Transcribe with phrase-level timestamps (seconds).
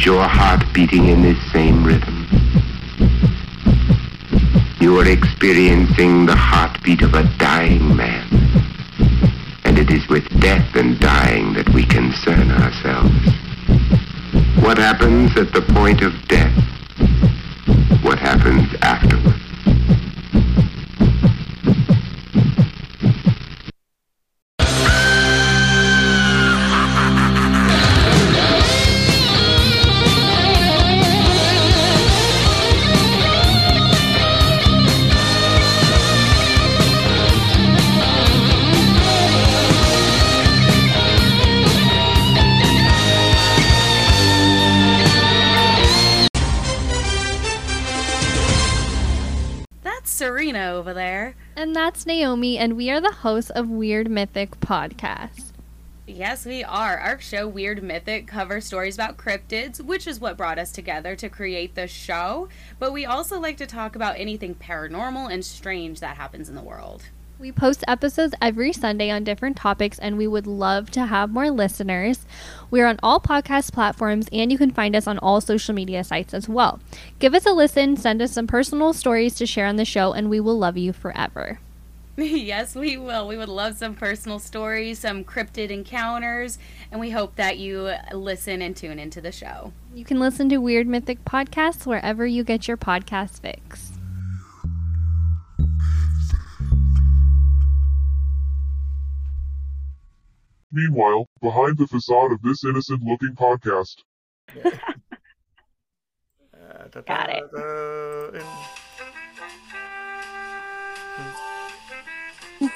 [0.00, 2.26] Is your heart beating in this same rhythm?
[4.80, 8.26] You are experiencing the heartbeat of a dying man.
[9.64, 13.12] And it is with death and dying that we concern ourselves.
[14.64, 16.69] What happens at the point of death?
[52.00, 55.52] That's Naomi, and we are the hosts of Weird Mythic Podcast.
[56.06, 56.96] Yes, we are.
[56.96, 61.28] Our show, Weird Mythic, covers stories about cryptids, which is what brought us together to
[61.28, 62.48] create the show.
[62.78, 66.62] But we also like to talk about anything paranormal and strange that happens in the
[66.62, 67.02] world.
[67.38, 71.50] We post episodes every Sunday on different topics, and we would love to have more
[71.50, 72.24] listeners.
[72.70, 76.32] We're on all podcast platforms, and you can find us on all social media sites
[76.32, 76.80] as well.
[77.18, 80.30] Give us a listen, send us some personal stories to share on the show, and
[80.30, 81.58] we will love you forever.
[82.22, 83.26] yes, we will.
[83.26, 86.58] We would love some personal stories, some cryptid encounters,
[86.90, 89.72] and we hope that you listen and tune into the show.
[89.94, 93.92] You can listen to Weird Mythic Podcasts wherever you get your podcast fix.
[100.70, 103.96] Meanwhile, behind the facade of this innocent looking podcast.
[107.06, 107.44] Got it.
[107.56, 108.40] Uh,
[112.60, 112.66] Now,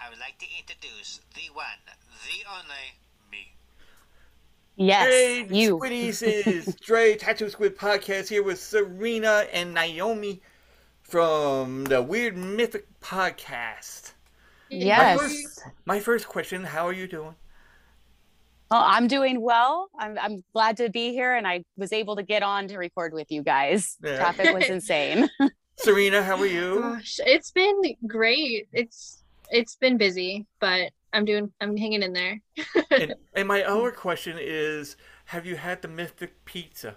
[0.00, 1.66] I would like to introduce the one,
[2.24, 2.94] the only,
[3.30, 3.52] me.
[4.76, 5.78] Yes, Hey, you.
[5.78, 10.40] Squiddies is Dre Tattoo Squid Podcast here with Serena and Naomi
[11.02, 14.12] from the Weird Mythic Podcast.
[14.70, 15.18] Yes.
[15.18, 17.34] My first, my first question, how are you doing?
[18.70, 19.88] Well, I'm doing well.
[19.98, 23.12] I'm, I'm glad to be here, and I was able to get on to record
[23.12, 23.96] with you guys.
[24.02, 24.16] Yeah.
[24.16, 25.28] Traffic was insane.
[25.76, 26.80] Serena, how are you?
[26.80, 28.66] Gosh, it's been great.
[28.72, 32.40] It's it's been busy, but I'm doing I'm hanging in there.
[32.90, 36.96] and, and my other question is, have you had the Mythic Pizza?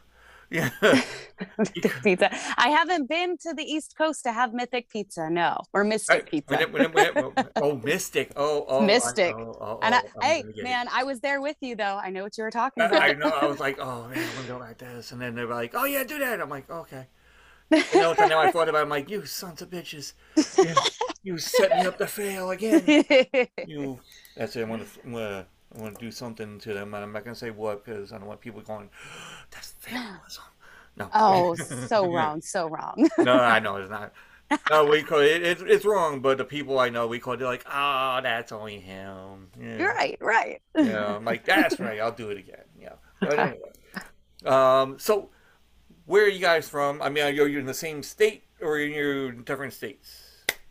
[0.51, 0.69] Yeah.
[1.57, 2.29] Mythic pizza.
[2.57, 6.51] I haven't been to the East Coast to have Mythic Pizza, no, or Mystic Pizza.
[6.53, 8.31] When it- when it- when it- oh, Mystic.
[8.35, 8.77] Oh, oh.
[8.79, 9.37] oh Mystic.
[9.37, 9.55] know.
[9.61, 10.63] Oh, and I, oh, hey, gonna it.
[10.63, 11.99] man, I was there with you though.
[12.03, 13.01] I know what you were talking I, about.
[13.01, 13.29] I know.
[13.29, 15.73] I was like, oh man, I'm gonna go like this, and then they were like,
[15.75, 16.41] oh yeah, do that.
[16.41, 17.07] I'm like, okay.
[17.71, 18.79] You know, so now I thought about.
[18.79, 20.13] it, I'm like, you sons of bitches,
[20.57, 20.73] you,
[21.21, 22.83] you set me up to fail again.
[23.67, 23.99] You.
[24.35, 24.61] That's it.
[24.61, 24.99] I want to.
[25.05, 25.45] I'm gonna,
[25.75, 28.17] I want to do something to them, and I'm not gonna say what because I
[28.17, 28.89] don't want people going.
[29.51, 30.43] That's vandalism.
[30.97, 31.09] No.
[31.13, 31.55] oh,
[31.87, 33.07] so wrong, so wrong.
[33.19, 34.13] no, I know it's not.
[34.69, 37.41] No, we call it, it's it's wrong, but the people I know, we call it
[37.41, 39.49] like, oh, that's only him.
[39.59, 39.77] Yeah.
[39.77, 40.61] You're right, right.
[40.75, 41.99] Yeah, I'm like, that's right.
[41.99, 42.63] I'll do it again.
[42.79, 42.93] Yeah.
[43.19, 43.71] But anyway,
[44.45, 45.29] um, so
[46.05, 47.01] where are you guys from?
[47.01, 50.25] I mean, are you in the same state or are you in different states?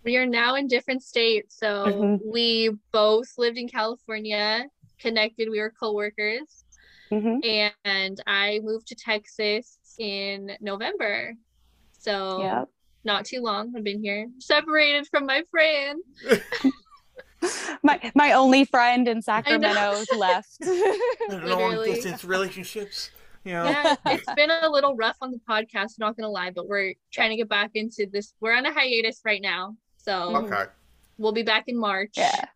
[0.05, 2.20] We are now in different states, so Mhm.
[2.25, 4.67] we both lived in California,
[4.98, 5.48] connected.
[5.50, 6.64] We were coworkers,
[7.10, 7.72] Mhm.
[7.84, 11.34] and I moved to Texas in November.
[11.98, 12.68] So Yep.
[13.04, 13.72] not too long.
[13.76, 16.00] I've been here, separated from my friend.
[17.84, 20.58] My my only friend in Sacramento left.
[21.30, 21.94] Long Literally.
[21.94, 23.10] distance relationships.
[23.44, 23.64] You know?
[23.64, 26.00] Yeah, it's been a little rough on the podcast.
[26.00, 28.34] Not gonna lie, but we're trying to get back into this.
[28.40, 30.64] We're on a hiatus right now, so Okay.
[31.16, 32.14] we'll be back in March.
[32.16, 32.46] Yeah.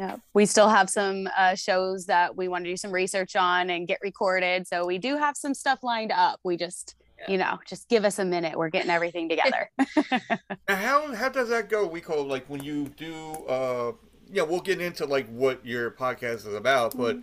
[0.00, 0.16] Yeah.
[0.32, 3.86] We still have some uh, shows that we want to do some research on and
[3.86, 4.66] get recorded.
[4.66, 6.40] So we do have some stuff lined up.
[6.42, 6.94] We just,
[7.28, 8.56] you know, just give us a minute.
[8.56, 9.70] We're getting everything together.
[10.68, 11.86] Now, how how does that go?
[11.86, 13.14] We call like when you do.
[13.46, 13.92] uh
[14.32, 17.18] Yeah, we'll get into like what your podcast is about, but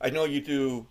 [0.00, 0.86] I know you do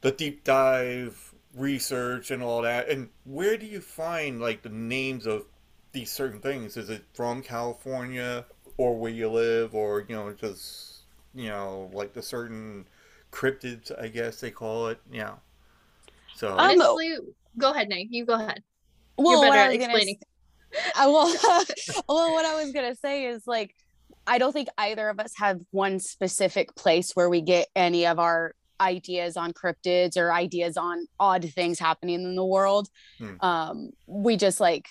[0.00, 2.88] the deep dive research and all that.
[2.88, 5.44] And where do you find like the names of
[5.92, 6.78] these certain things?
[6.78, 11.02] Is it from California or where you live, or you know, just
[11.34, 12.86] you know, like the certain
[13.32, 14.98] cryptids, I guess they call it.
[15.10, 15.34] Yeah.
[16.36, 17.16] So Um, Honestly,
[17.58, 18.08] go ahead, Nate.
[18.10, 18.62] You go ahead.
[19.16, 20.18] well, You're what better I at was gonna explaining.
[20.74, 21.26] s- I will.
[22.08, 23.74] well, what I was gonna say is like,
[24.26, 28.18] I don't think either of us have one specific place where we get any of
[28.18, 32.88] our ideas on cryptids or ideas on odd things happening in the world.
[33.18, 33.34] Hmm.
[33.40, 34.86] Um, we just like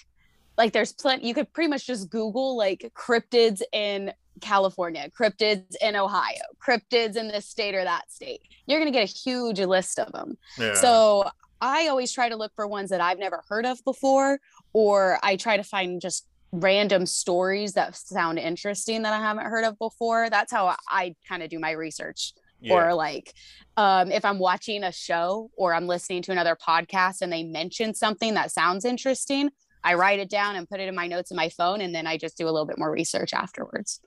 [0.57, 5.95] like there's plenty you could pretty much just Google like cryptids in California, cryptids in
[5.95, 8.41] Ohio, cryptids in this state or that state.
[8.65, 10.37] You're gonna get a huge list of them.
[10.57, 10.73] Yeah.
[10.73, 11.29] So
[11.61, 14.39] I always try to look for ones that I've never heard of before,
[14.73, 19.65] or I try to find just random stories that sound interesting that I haven't heard
[19.65, 20.29] of before.
[20.29, 22.33] That's how I kind of do my research.
[22.61, 22.73] yeah.
[22.73, 23.33] Or like
[23.77, 27.93] um, if I'm watching a show or I'm listening to another podcast and they mention
[27.93, 29.49] something that sounds interesting,
[29.83, 32.07] I write it down and put it in my notes in my phone, and then
[32.07, 33.99] I just do a little bit more research afterwards.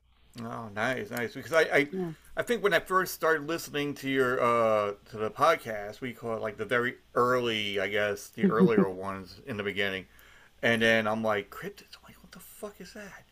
[0.42, 1.34] Oh, nice, nice.
[1.34, 2.10] Because I, I, Yeah.
[2.36, 6.36] I think when I first started listening to your uh to the podcast, we call
[6.36, 10.06] it like the very early, I guess, the earlier ones in the beginning,
[10.62, 11.96] and then I'm like cryptids.
[11.96, 13.24] I'm like, what the fuck is that?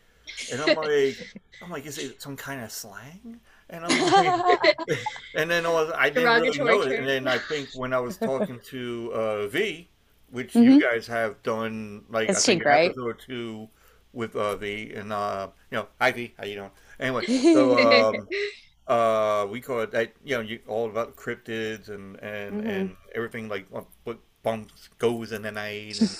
[0.51, 1.17] And I'm like,
[1.61, 3.39] I'm like, is it some kind of slang?
[3.69, 4.75] And I'm like,
[5.35, 6.99] and then I, was, I didn't really know it.
[6.99, 9.87] And then I think when I was talking to uh, V,
[10.29, 10.61] which Mhm.
[10.61, 12.95] you guys have done, like It's I think right?
[12.95, 13.69] episode or two
[14.13, 16.71] with uh, V, and uh, you know, Ivy, how you doing?
[16.99, 18.29] Anyway, so um,
[18.87, 20.13] uh, we call it that.
[20.23, 22.61] You know, you all about cryptids and and Mhm.
[22.61, 25.97] and everything like what, what bumps goes in the night.
[25.97, 26.17] And,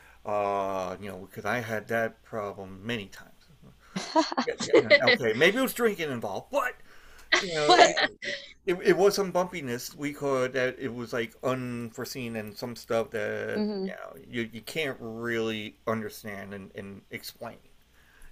[0.26, 3.30] uh, you know, because I had that problem many times.
[4.46, 6.74] Yeah, yeah, okay, maybe it was drinking involved, but
[7.40, 8.18] you know, it,
[8.66, 9.94] it, it was some bumpiness.
[9.96, 10.12] We
[10.44, 10.76] it that.
[10.78, 13.86] It was like unforeseen and some stuff that Mhm.
[13.86, 17.58] you know you, you can't really understand and, and explain.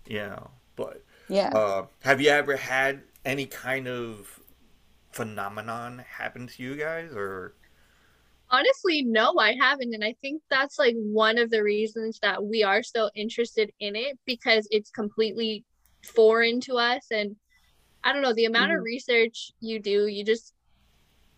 [0.07, 1.53] You know, but Yeah.
[1.53, 4.41] uh, have you ever had any kind of
[5.13, 7.55] phenomenon happen to you guys, or
[8.51, 9.95] Honestly, no, I haven't.
[9.95, 13.97] And I think that's like one of the reasons that we are so interested in
[13.97, 15.65] it because it's completely
[16.15, 17.07] foreign to us.
[17.11, 17.37] And
[18.05, 18.85] I don't know, the amount of mm-hmm.
[18.85, 20.55] research you do, you just,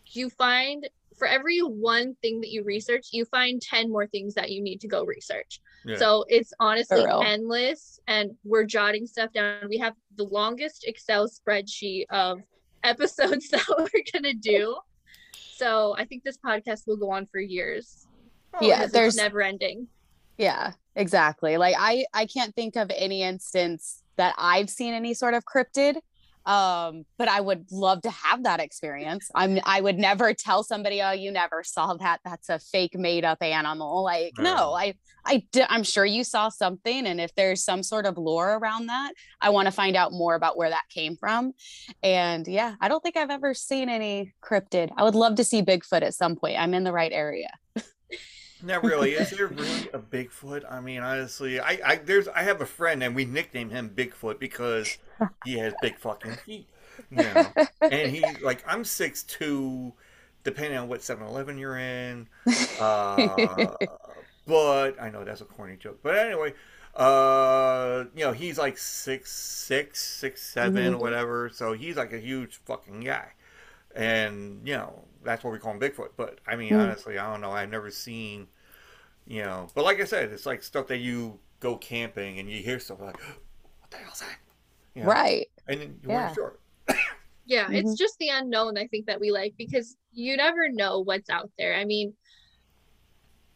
[0.06, 4.50] you find for every one thing that you research, you find 10 more things that
[4.50, 5.60] you need to go research.
[5.84, 5.96] Yeah.
[5.96, 8.00] So it's honestly endless.
[8.08, 9.68] And we're jotting stuff down.
[9.68, 12.40] We have the longest Excel spreadsheet of
[12.84, 14.76] episodes that we're going to do.
[15.56, 18.06] So I think this podcast will go on for years.
[18.54, 19.88] Oh, yeah, there's it's never ending.
[20.36, 21.56] Yeah, exactly.
[21.56, 25.96] Like I I can't think of any instance that I've seen any sort of cryptid.
[26.46, 29.30] Um, but I would love to have that experience.
[29.34, 32.20] I'm I would never tell somebody, oh, you never saw that.
[32.24, 34.02] That's a fake made up animal.
[34.02, 35.44] Like, no, I I.
[35.68, 37.06] I'm sure you saw something.
[37.06, 40.34] And if there's some sort of lore around that, I want to find out more
[40.34, 41.52] about where that came from.
[42.02, 44.90] And yeah, I don't think I've ever seen any cryptid.
[44.96, 46.58] I would love to see Bigfoot at some point.
[46.58, 47.50] I'm in the right area.
[48.64, 49.12] Not really.
[49.12, 50.64] Is there really a Bigfoot?
[50.70, 54.38] I mean, honestly, I, I there's I have a friend and we nicknamed him Bigfoot
[54.38, 54.98] because
[55.42, 56.68] he has big fucking feet.
[57.10, 57.54] You know,
[57.90, 59.92] and he like I'm six two,
[60.44, 62.28] depending on what 7-Eleven you're in.
[62.78, 63.74] Uh,
[64.46, 66.00] but I know that's a corny joke.
[66.02, 66.54] But anyway,
[66.94, 71.00] uh, you know, he's like six six, six seven, Mhm.
[71.00, 71.50] whatever.
[71.52, 73.32] So he's like a huge fucking guy,
[73.94, 76.10] and you know that's what we call him Bigfoot.
[76.16, 76.74] But I mean, Hmm.
[76.74, 77.52] honestly, I don't know.
[77.52, 78.48] I've never seen,
[79.26, 79.68] you know.
[79.74, 83.00] But like I said, it's like stuff that you go camping and you hear stuff
[83.00, 83.18] like,
[83.80, 84.36] "What the hell's that?"
[84.94, 85.46] You know, Right.
[85.68, 86.24] And then you Yeah.
[86.26, 86.58] weren't sure.
[87.46, 87.74] Yeah, Mhm.
[87.74, 91.50] it's just the unknown I think that we like because you never know what's out
[91.58, 91.74] there.
[91.74, 92.14] I mean,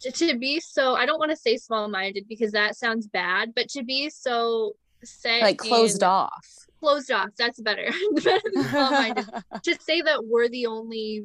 [0.00, 3.54] to, to be so I don't want to say small minded because that sounds bad,
[3.54, 6.46] but to be so set Like closed in- off.
[6.80, 7.88] closed off, that's better.
[8.22, 9.26] better than small minded.
[9.62, 11.24] to say that we're the only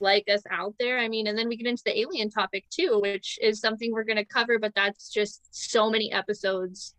[0.00, 0.98] like us out there.
[0.98, 4.04] I mean, and then we get into the alien topic too, which is something we're
[4.04, 6.94] going to cover, but that's just so many episodes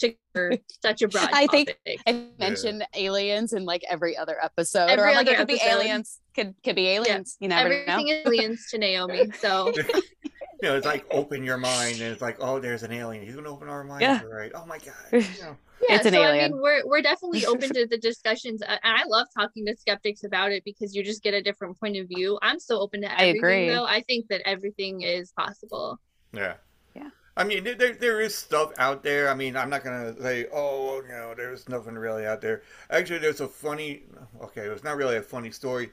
[0.00, 0.52] to cover
[0.82, 1.76] such a broad I think.
[2.06, 4.86] I mentioned aliens in like every other episode.
[4.86, 6.20] or Every I'm like, it other could be aliens.
[6.34, 7.36] Could could be aliens.
[7.40, 8.12] You never Everything know.
[8.12, 9.30] is aliens to Naomi.
[9.38, 9.72] So
[10.62, 13.24] You know, it's like open your mind, and it's like, oh, there's an alien.
[13.24, 14.22] He's gonna open our minds, Yeah.
[14.24, 14.52] right?
[14.54, 14.94] Oh my god.
[15.12, 15.56] You know.
[15.88, 18.96] yeah, It's an so I mean, we're we're definitely open to the discussions, uh, and
[18.96, 22.06] I love talking to skeptics about it because you just get a different point of
[22.08, 22.38] view.
[22.42, 23.68] I'm so open to I everything, agree.
[23.70, 23.86] though.
[23.86, 25.98] I think that everything is possible.
[26.34, 26.54] Yeah.
[26.94, 27.08] Yeah.
[27.36, 29.30] I mean, there- there, there is stuff out there.
[29.30, 32.62] I mean, I'm not going to say, oh, you know, there's nothing really out there.
[32.90, 34.02] Actually, there's a funny,
[34.42, 35.90] okay, it's not really a funny story.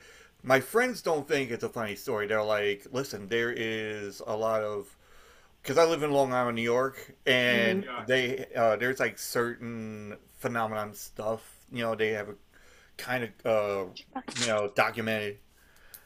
[0.47, 2.25] My friends don't think it's a funny story.
[2.27, 4.95] They're like, listen, there is a lot of,
[5.61, 10.93] because I live in Long Island, New York, and they, uh, there's like certain phenomenon
[10.93, 12.35] stuff, you know, they have a
[12.97, 13.85] kind of, uh,
[14.41, 15.39] you know, documented.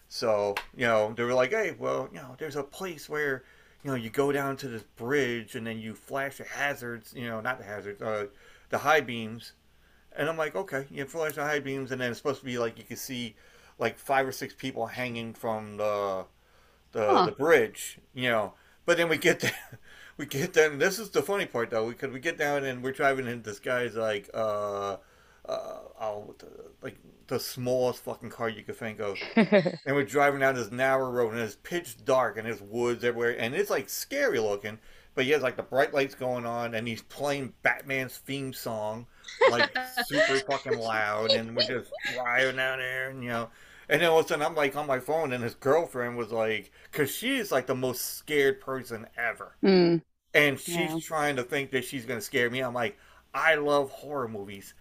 [0.09, 3.43] So, you know, they were like, hey, well, you know, there's a place where,
[3.83, 7.27] you know, you go down to this bridge and then you flash the hazards, you
[7.27, 8.27] know, not the hazards, uh,
[8.69, 9.53] the high beams,
[10.13, 12.57] And I'm like, okay, you flash the high beams, and then it's supposed to be
[12.57, 13.35] like you can see
[13.81, 16.27] like five or six people hanging from the
[16.93, 17.25] the, Huh.
[17.27, 18.53] the bridge, you know.
[18.85, 19.55] But then we get there,
[20.17, 22.83] we get there, and this is the funny part though, because we get down and
[22.83, 24.97] we're driving in this guy's like uh
[25.47, 26.47] uh oh the,
[26.81, 26.97] like
[27.27, 29.17] the smallest fucking car you could think of.
[29.35, 33.35] and we're driving down this narrow road and it's pitch dark and there's woods everywhere
[33.39, 34.79] and it's like scary looking
[35.15, 39.05] but he has like the bright lights going on and he's playing batman's theme song
[39.49, 39.69] like
[40.05, 43.49] super fucking loud and we're just driving down there and you know
[43.91, 46.31] and then all of a sudden i'm like on my phone and his girlfriend was
[46.31, 50.01] like because she's like the most scared person ever Mm.
[50.33, 50.99] and she's Yeah.
[51.03, 52.97] trying to think that she's gonna scare me i'm like
[53.35, 54.73] i love horror movies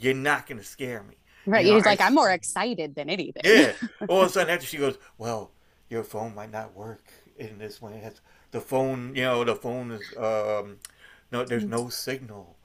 [0.00, 1.16] you're not gonna scare me
[1.48, 1.64] Right.
[1.64, 3.42] You know, He's like, I'm more excited than anything.
[3.44, 3.72] yeah.
[4.08, 5.52] All of a sudden, after she goes, well,
[5.88, 7.04] your phone might not work
[7.38, 7.98] in this way.
[7.98, 10.78] It's- The phone, you know, the phone is, um,
[11.30, 12.56] no, there's no signal.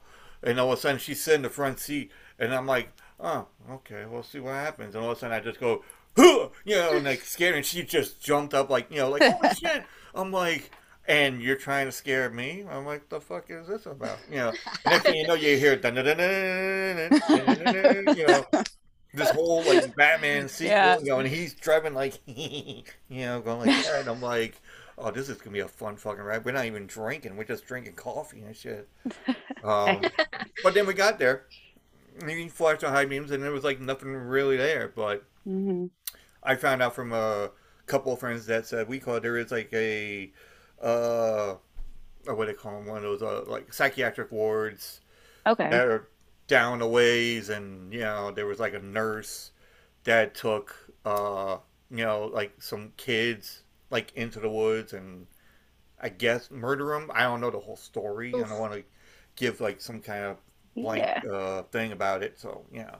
[0.42, 2.10] And all of a sudden, she's sitting in the front seat,
[2.40, 2.88] and I'm like,
[3.22, 4.94] oh, okay, we'll see what happens.
[4.94, 5.82] And all of a sudden, I just go,
[6.16, 6.50] Hoo!
[6.64, 9.52] you know, and like scared, and she just jumped up, like, you know, like, "Oh
[9.54, 9.84] shit.
[10.14, 10.70] I'm like,
[11.08, 12.64] and you're trying to scare me.
[12.70, 14.18] I'm like, the fuck is this about?
[14.30, 14.52] You know,
[14.86, 18.44] next thing you know, you hear dun dun dun dun, you know,
[19.14, 20.98] this whole like Batman sequel, yeah.
[20.98, 24.00] you know, and he's driving like, you know, going like that.
[24.00, 24.60] And I'm like,
[24.98, 26.44] oh, this is gonna be a fun fucking ride.
[26.44, 28.88] We're not even drinking; we're just drinking coffee and shit.
[29.64, 30.02] Um,
[30.62, 31.46] but then we got there,
[32.20, 34.88] and he flashed the high beams, and there was like nothing really there.
[34.88, 35.86] But hmm
[36.42, 37.50] I found out from a
[37.86, 40.32] couple of friends that said we call there is like a,
[40.82, 41.54] uh,
[42.26, 45.00] or what they call them, one of those uh, like psychiatric wards
[45.46, 45.70] Okay.
[45.70, 46.08] that are
[46.48, 49.52] down a ways and you know there was like a nurse
[50.04, 50.76] that took
[51.06, 51.58] uh
[51.90, 55.26] you know like some kids like into the woods and
[56.00, 58.82] i guess murder them i don't know the whole story and i want to
[59.36, 60.36] give like some kind of
[60.76, 61.30] blank Yeah.
[61.30, 62.96] uh thing about it so you know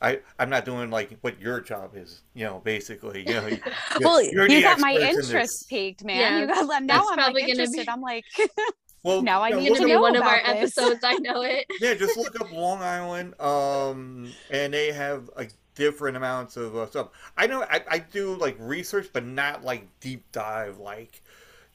[0.00, 3.26] I, I'm not doing like what your job is, you know, basically.
[3.26, 3.58] You know, you-
[4.00, 5.26] Well, you're you the got my experts in this.
[5.26, 6.16] interest piqued, man.
[6.18, 7.84] Yeah, you got now that's I'm probably like interested.
[7.86, 8.24] be- I'm like,
[9.02, 10.78] Well, Now I need to be one of our this.
[10.78, 11.00] episodes.
[11.02, 11.66] I know it.
[11.80, 16.86] yeah, just look up Long Island, um, and they have like different amounts of uh,
[16.86, 17.08] stuff.
[17.36, 21.22] I know I, I do like research, but not like deep dive, like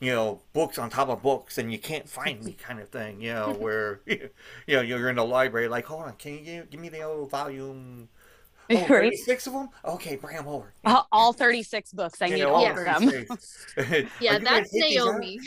[0.04, 3.22] you know, books on top of books, and you can't find me kind of thing.
[3.22, 4.30] You know, where you
[4.68, 7.30] know you're in the library, like, hold on, can you give, give me the old
[7.32, 8.10] volume?
[8.70, 8.88] Oh, Right.
[9.12, 9.70] 36 of them?
[9.84, 10.72] Okay, bring them over.
[10.86, 12.22] all- all 36 books.
[12.22, 12.70] I You need know, all Yeah.
[12.96, 13.04] of them.
[13.78, 15.20] Yeah, Are you gonna that's take these out?
[15.20, 15.40] Naomi.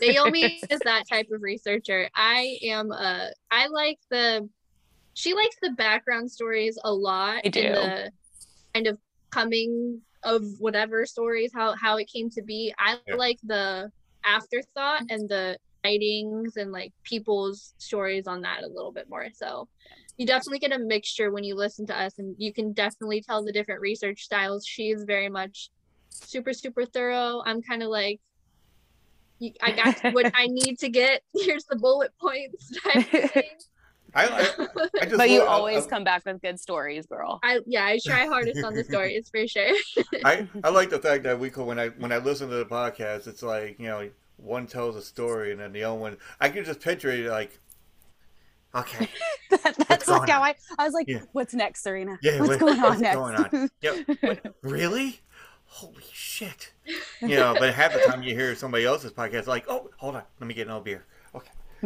[0.00, 2.08] Naomi is that type of researcher.
[2.14, 4.48] I am uh I like the
[5.14, 7.60] she likes the background stories a lot I do.
[7.60, 8.12] and the
[8.74, 8.98] kind of
[9.30, 12.74] coming of whatever stories, how how it came to be.
[12.78, 13.14] I Yeah.
[13.14, 13.90] like the
[14.24, 19.28] afterthought and the writings and like people's stories on that a little bit more.
[19.32, 19.68] So
[20.16, 23.44] you definitely get a mixture when you listen to us and you can definitely tell
[23.44, 24.66] the different research styles.
[24.66, 25.70] She is very much
[26.10, 27.42] super, super thorough.
[27.46, 28.20] I'm kind of like
[29.62, 31.22] I got what I need to get.
[31.34, 33.44] Here's the bullet points type of thing.
[34.16, 34.66] I, I,
[35.00, 37.38] I just but you love- always I- come back with good stories, girl.
[37.44, 39.74] I yeah, I try hardest on the stories for sure.
[40.24, 42.64] I, I like the fact that we could when I when I listen to the
[42.66, 44.08] podcast, it's like you know
[44.38, 47.58] one tells a story and then the other one I can just picture it like,
[48.74, 49.08] okay,
[49.50, 50.48] That's going like how on?
[50.48, 51.20] I, I was like, Yeah.
[51.32, 52.18] what's next, Serena?
[52.22, 53.16] Yeah, what's what- going on what's next?
[53.16, 53.70] going on?
[53.80, 55.20] yeah, what, really?
[55.68, 56.72] Holy shit!
[57.20, 60.22] You know, but half the time you hear somebody else's podcast, like, oh, hold on,
[60.40, 61.04] let me get an old beer.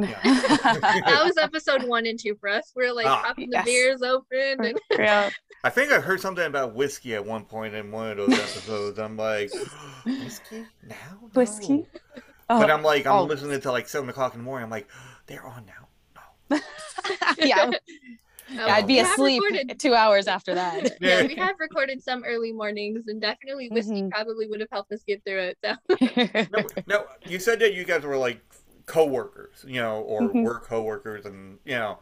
[0.04, 0.22] Okay, yeah.
[1.04, 2.72] that was episode one and two for us.
[2.74, 3.22] We're like Ah.
[3.26, 5.30] popping the beers open and yeah.
[5.64, 8.98] I think I heard something about whiskey at one point in one of those episodes.
[8.98, 9.50] I'm like,
[10.06, 10.96] whiskey now?
[11.20, 11.28] No.
[11.34, 11.86] Whiskey?
[12.14, 13.24] But Oh, I'm like, I'm oh.
[13.24, 14.64] listening to like seven o'clock in the morning.
[14.64, 14.88] I'm like,
[15.26, 16.58] they're on now.
[17.38, 17.70] yeah,
[18.58, 20.96] Uh, I'd be we asleep recorded- two hours after that.
[21.00, 24.10] yeah, we have recorded some early mornings and definitely whiskey Mhm.
[24.10, 25.58] probably would have helped us get through it.
[25.62, 25.76] So
[26.52, 28.40] No, no, you said that you guys were like
[28.90, 30.42] co-workers, you know, or Mhm.
[30.42, 32.00] were co-workers, and you know,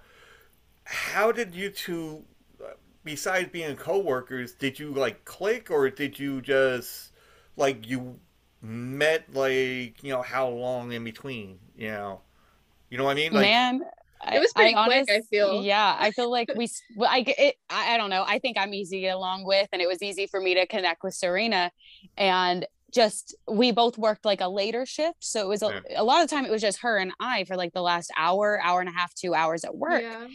[0.85, 2.25] how did you two,
[2.65, 2.71] uh,
[3.05, 7.13] besides being co-workers, did you like click, or did you just
[7.57, 8.19] like you
[8.63, 12.23] met like you know how long in between, you know,
[12.91, 13.35] you know what I mean?
[13.35, 13.83] Like, Man,
[14.33, 15.61] It was pretty quick, I feel.
[15.61, 16.69] Yeah, I feel like we.
[17.07, 17.57] I get it.
[17.71, 18.25] I, I don't know.
[18.27, 20.67] I think I'm easy to get along with, and it was easy for me to
[20.67, 21.71] connect with Serena,
[22.17, 26.23] and just we both worked like a later shift, so it was a, a lot
[26.23, 28.81] of the time it was just her and I for like the last hour, hour
[28.81, 30.27] and a half, two hours at work, yeah.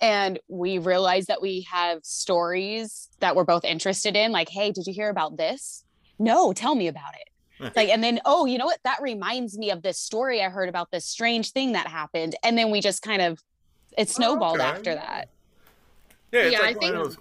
[0.00, 4.32] and we realized that we have stories that we're both interested in.
[4.32, 5.84] Like, hey, did you hear about this?
[6.18, 7.28] No, tell me about it
[7.74, 10.68] like and then oh you know what that reminds me of this story i heard
[10.68, 13.42] about this strange thing that happened and then we just kind of
[13.96, 14.68] it oh, snowballed okay.
[14.68, 15.30] after that
[16.32, 17.18] Yeah, it's Yeah, like I one of think- those.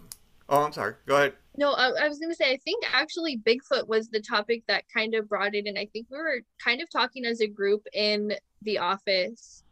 [0.49, 0.95] Oh, I'm sorry.
[1.05, 1.33] Go ahead.
[1.57, 5.15] No, I, I was gonna say I think actually Bigfoot was the topic that kind
[5.15, 5.77] of brought it in.
[5.77, 9.63] I think we were kind of talking as a group in the office,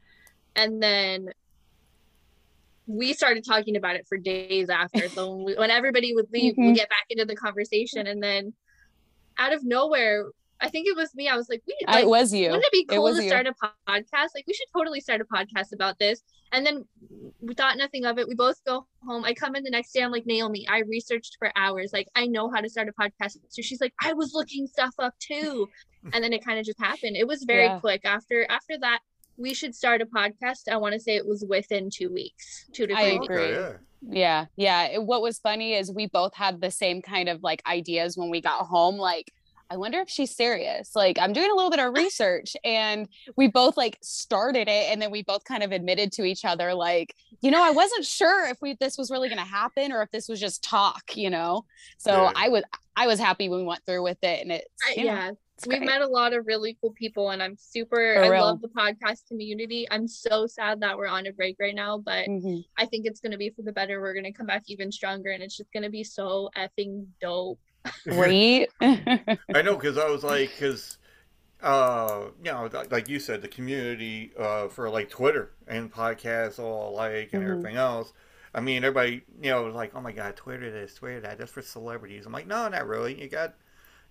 [0.56, 1.30] and then
[2.86, 5.08] we started talking about it for days after.
[5.10, 6.75] So when, we, when everybody would leave, we Mhm.
[6.75, 8.54] get back into the conversation, and then
[9.38, 10.25] out of nowhere,
[10.63, 11.27] I think it was me.
[11.27, 12.46] I was like, "We I- like, it was you.
[12.48, 13.29] wouldn't it be cool was to you.
[13.29, 13.53] start a
[13.88, 14.29] podcast?
[14.34, 16.24] Like, we should totally start a podcast about this.
[16.53, 16.86] And then
[17.41, 18.27] we thought nothing of it.
[18.27, 19.25] We both go home.
[19.25, 20.01] I come in the next day.
[20.03, 21.91] I'm like, Naomi, I researched for hours.
[21.91, 23.38] Like, I know how to start a podcast.
[23.50, 25.67] So she's like, I was looking stuff up too.
[26.13, 27.15] And then it kind of just happened.
[27.15, 27.79] It was very Yeah.
[27.79, 28.01] quick.
[28.03, 29.00] After after that,
[29.38, 30.67] we should start a podcast.
[30.70, 33.25] I want to say it was within two weeks, two to three weeks.
[33.25, 33.43] agree.
[33.46, 33.77] Okay, yeah.
[34.01, 34.84] Yeah, yeah.
[34.96, 38.29] It- what was funny is we both had the same kind of like ideas when
[38.29, 38.98] we got home.
[38.98, 39.32] Like,
[39.74, 40.96] I wonder if she's serious.
[40.96, 45.01] Like, I'm doing a little bit of research, and we both like started it, and
[45.01, 48.48] then we both kind of admitted to each other, like, you know, I wasn't sure
[48.48, 51.32] if we this was really going to happen or if this was just talk, you
[51.32, 51.65] know.
[51.98, 52.32] So Yeah.
[52.36, 52.63] I was
[52.96, 55.66] I was happy when we went through with it, and it's you know, yeah, it's
[55.66, 58.24] we've met a lot of really cool people, and I'm super.
[58.24, 59.88] I love the podcast community.
[59.90, 62.64] I'm so sad that we're on a break right now, but Mhm.
[62.77, 64.00] I think it's gonna be for the better.
[64.00, 67.59] We're gonna come back even stronger, and it's just gonna be so effing dope.
[68.05, 68.69] Right?
[68.81, 70.98] I know because I was like, because,
[71.61, 76.93] uh, you know, like you said, the community uh, for like Twitter and podcasts all
[76.96, 77.50] like and Mhm.
[77.51, 78.13] everything else.
[78.53, 81.51] I mean, everybody, you know, was like, oh my God, Twitter this, Twitter that, that's
[81.51, 82.25] for celebrities.
[82.25, 83.19] I'm like, no, not really.
[83.22, 83.55] You got,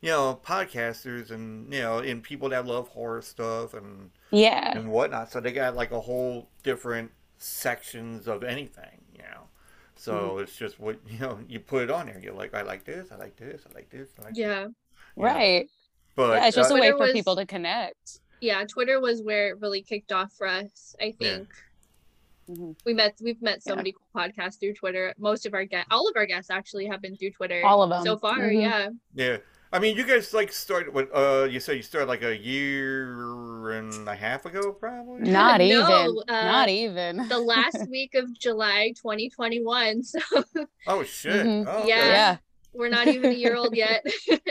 [0.01, 4.77] you know, podcasters and, you know, and people that love horror stuff and, yeah.
[4.77, 5.31] and whatnot.
[5.31, 9.02] So they got like a whole different sections of anything, you know.
[10.03, 10.43] So Mm-hmm.
[10.43, 12.19] it's just what, you know, you put it on there.
[12.19, 14.09] You're like, I like this, I like this, I like this.
[14.19, 14.39] I like this.
[14.41, 14.67] Yeah,
[15.15, 15.69] Right.
[16.17, 18.19] But yeah, it's just uh, a way Twitter for was- people to connect.
[18.41, 18.65] yeah.
[18.65, 20.97] Twitter was where it really kicked off for us.
[21.01, 21.37] I Yeah.
[21.37, 21.49] think
[22.51, 22.75] Mhm.
[22.85, 23.17] we met.
[23.23, 23.77] We've met so Yeah.
[23.77, 25.15] many cool podcasts through Twitter.
[25.19, 27.65] Most of our guests, all of our guests, actually have been through Twitter.
[27.65, 28.03] All of them.
[28.05, 28.39] so far.
[28.41, 28.61] Mhm.
[28.61, 29.37] Yeah, Yeah.
[29.75, 31.09] I mean, you guys like started what?
[31.15, 35.31] Uh, you said you started like a year and a half ago, probably.
[35.31, 36.19] Not No, even.
[36.29, 37.27] uh, Not even.
[37.29, 40.03] the last week of July 2021.
[40.03, 40.19] So
[40.87, 41.47] Oh shit!
[41.47, 41.65] Mhm.
[41.67, 41.89] Oh, okay.
[41.89, 42.05] Yeah.
[42.07, 42.37] yeah.
[42.75, 44.05] we're not even a year old yet.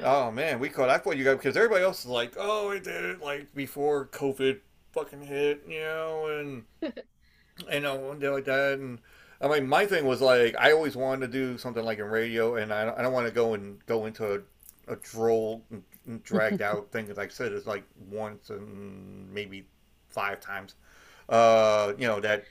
[0.00, 0.88] Oh man, we caught.
[0.90, 4.06] I thought you guys because everybody else is like, oh, I did it like before
[4.06, 4.58] COVID
[4.92, 6.64] fucking hit, you know, and
[7.72, 8.78] you know, day like that.
[8.80, 8.98] And
[9.44, 12.56] I mean, my thing was like, I always wanted to do something like in radio,
[12.56, 15.62] and I, I don't want to go and go into a, a droll
[16.22, 17.10] dragged out thing.
[17.10, 19.66] As I said, it's like once and maybe
[20.08, 20.76] five times.
[21.28, 22.44] Uh, you know that.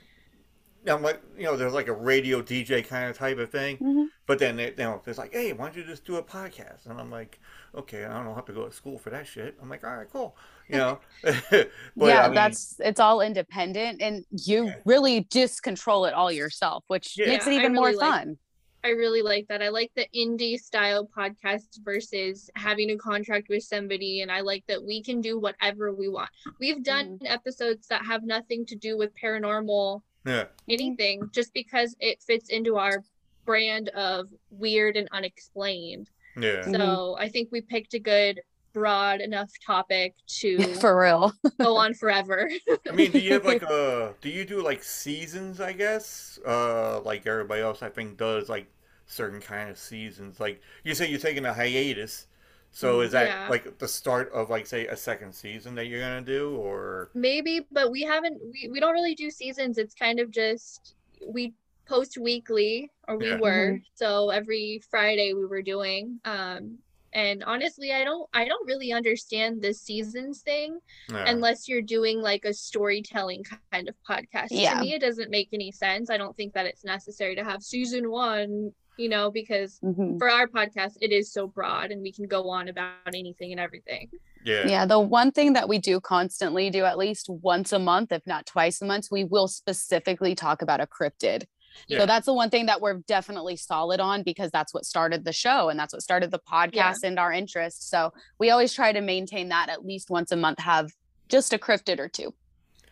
[0.87, 3.77] I'm like, you know, there's like a radio DJ kind of type of thing.
[3.77, 4.07] Mhm.
[4.25, 6.85] But then, it, you know, it's like, hey, why don't you just do a podcast?
[6.87, 7.39] And I'm like,
[7.75, 9.57] okay, I don't have to go to school for that shit.
[9.61, 10.35] I'm like, all right, cool.
[10.69, 14.75] You know, but yeah, I mean, that's it's all independent and you Yeah.
[14.85, 17.27] really just control it all yourself, which Yeah.
[17.27, 18.37] makes it Yeah, I even more really like- fun.
[18.85, 19.61] I really like that.
[19.63, 24.19] I like the indie style podcast versus having a contract with somebody.
[24.23, 26.29] And I like that we can do whatever we want.
[26.59, 32.21] We've done episodes that have nothing to do with paranormal yeah, anything just because it
[32.21, 33.03] fits into our
[33.45, 36.09] brand of weird and unexplained.
[36.37, 36.61] yeah.
[36.63, 38.39] So I think we picked a good,
[38.73, 41.33] broad enough topic to For real.
[41.61, 42.49] go on forever.
[42.89, 44.13] I mean, do you have like a?
[44.21, 45.59] Do you do like seasons?
[45.61, 48.67] I guess, uh, like everybody else, I think does like
[49.05, 50.39] certain kind of seasons.
[50.39, 52.27] Like you say, you're taking a hiatus.
[52.73, 53.47] So is that Yeah.
[53.49, 57.61] like the start of like say a second season that you're gonna do, or Maybe,
[57.71, 59.77] but we haven't we, we don't really do seasons.
[59.77, 60.95] It's kind of just
[61.27, 61.53] we
[61.87, 63.37] post weekly or we Yeah.
[63.39, 63.79] were.
[63.95, 66.19] So every Friday we were doing.
[66.25, 66.79] Um
[67.13, 71.25] and honestly, I don't I don't really understand the seasons thing Yeah.
[71.27, 74.47] unless you're doing like a storytelling kind of podcast.
[74.51, 74.75] Yeah.
[74.75, 76.09] To me it doesn't make any sense.
[76.09, 80.17] I don't think that it's necessary to have season 1, you know, because Mhm.
[80.19, 83.59] for our podcast it is so broad and we can go on about anything and
[83.59, 84.09] everything.
[84.45, 88.11] yeah, Yeah, the one thing that we do constantly do at least once a month,
[88.11, 91.45] if not twice a month, we will specifically talk about a cryptid.
[91.87, 91.99] Yeah.
[91.99, 95.33] So that's the one thing that we're definitely solid on because that's what started the
[95.33, 97.89] show and that's what started the podcast and our interest.
[97.89, 100.91] So we always try to maintain that at least once a month, have
[101.29, 102.33] just a cryptid or two.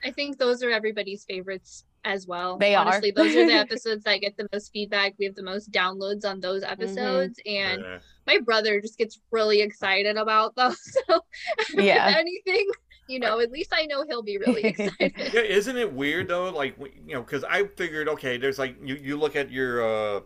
[0.04, 2.58] I think those are everybody's favorites as well.
[2.58, 2.88] They are.
[2.88, 5.13] Honestly, those are the episodes that get the most feedback.
[5.20, 6.72] We have the most downloads on those Mm-hmm.
[6.72, 8.00] episodes, and yeah.
[8.26, 10.80] my brother just gets really excited about those.
[11.08, 11.22] So,
[11.76, 12.15] Yeah.
[12.17, 12.67] anything,
[13.12, 15.13] you know, at least I know he'll be really excited.
[15.34, 16.50] Yeah, isn't it weird though?
[16.50, 19.84] Like you know, because I figured, okay, there's like you you look at your
[20.17, 20.21] uh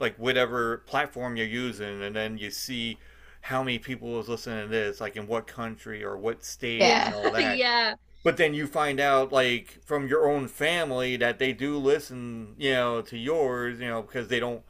[0.00, 2.98] like whatever platform you're using, and then you see
[3.42, 7.06] how many people is listening to this, like in what country or what state Yeah.
[7.06, 7.58] and all that.
[7.66, 12.54] yeah, but then you find out like from your own family that they do listen,
[12.58, 14.62] you know, to yours, you know, because they don't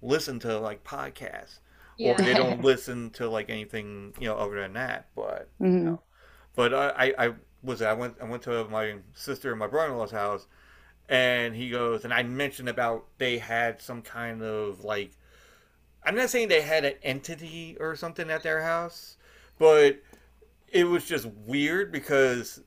[0.00, 1.60] listen to like podcasts
[1.98, 2.12] Yeah.
[2.12, 5.08] or they don't listen to like anything, you know, other than that.
[5.14, 5.82] But Mhm.
[5.84, 6.02] no.
[6.54, 10.10] But I, I, I was I went I went to my sister and my brother-in-law's
[10.10, 10.46] house,
[11.08, 15.12] and he goes and I mentioned about they had some kind of like
[16.04, 19.16] I'm not saying they had an entity or something at their house,
[19.58, 20.00] but
[20.68, 22.60] it was just weird because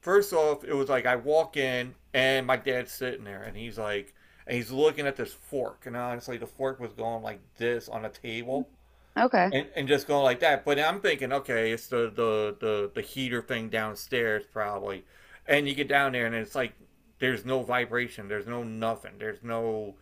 [0.00, 3.78] first off it was like I walk in and my dad's sitting there and he's
[3.78, 4.14] like
[4.46, 8.04] and he's looking at this fork and honestly the fork was going like this on
[8.04, 8.68] a table
[9.16, 9.48] Okay.
[9.52, 10.64] and, and just going like that.
[10.64, 15.04] But I'm thinking, okay, it's the, the, the, the heater thing downstairs probably.
[15.46, 16.74] And you get down there and it's like
[17.18, 19.94] there's no vibration, there's no nothing, there's no